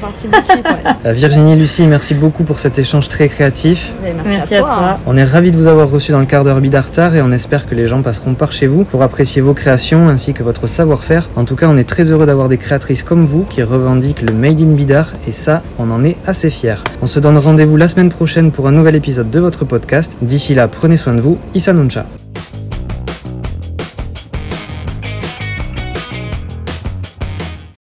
partie 0.00 0.28
de 0.28 0.32
l'équipe. 0.32 0.66
Euh, 1.06 1.12
Virginie, 1.12 1.56
Lucie, 1.56 1.86
merci 1.86 2.14
beaucoup 2.14 2.44
pour 2.44 2.58
cet 2.60 2.78
échange 2.78 3.08
très 3.08 3.28
créatif. 3.28 3.94
Et 4.06 4.12
Merci, 4.14 4.36
Merci 4.38 4.54
à 4.54 4.58
à 4.58 4.60
toi. 4.60 4.68
toi. 4.78 4.98
On 5.06 5.16
est 5.16 5.24
ravis 5.24 5.50
de 5.50 5.56
vous 5.56 5.66
avoir 5.66 5.90
reçu 5.90 6.12
dans 6.12 6.20
le 6.20 6.26
quart 6.26 6.44
d'heure 6.44 6.60
Bidartar 6.60 7.14
et 7.16 7.22
on 7.22 7.30
espère 7.32 7.68
que 7.68 7.74
les 7.74 7.88
gens 7.88 8.02
passeront 8.02 8.34
par 8.34 8.52
chez 8.52 8.66
vous 8.68 8.84
pour 8.84 9.02
apprécier 9.02 9.42
vos 9.42 9.54
créations 9.54 10.08
ainsi 10.08 10.32
que 10.32 10.42
votre 10.42 10.66
savoir-faire. 10.68 11.28
En 11.36 11.44
tout 11.44 11.56
cas, 11.56 11.66
on 11.68 11.76
est 11.76 11.88
très 11.88 12.04
heureux 12.10 12.26
d'avoir 12.26 12.48
des 12.48 12.58
créatrices 12.58 13.02
comme 13.02 13.24
vous 13.24 13.44
qui 13.48 13.62
revendiquent 13.62 14.22
le 14.22 14.32
Made 14.34 14.60
in 14.60 14.74
Bidar 14.74 15.12
et 15.26 15.32
ça, 15.32 15.62
on 15.78 15.90
en 15.90 16.04
est 16.04 16.16
assez 16.26 16.50
fiers. 16.50 16.74
On 17.02 17.06
se 17.06 17.18
donne 17.20 17.38
rendez-vous 17.38 17.76
la 17.76 17.88
semaine 17.88 18.10
prochaine 18.10 18.52
pour 18.52 18.68
un 18.68 18.72
nouvel 18.72 18.94
épisode 18.94 19.30
de 19.30 19.40
votre 19.40 19.64
podcast. 19.64 20.16
D'ici 20.22 20.54
là, 20.54 20.68
prenez 20.68 20.96
soin 20.96 21.14
de 21.14 21.20
vous. 21.20 21.38
Issa 21.54 21.72
Nuncha. 21.72 22.04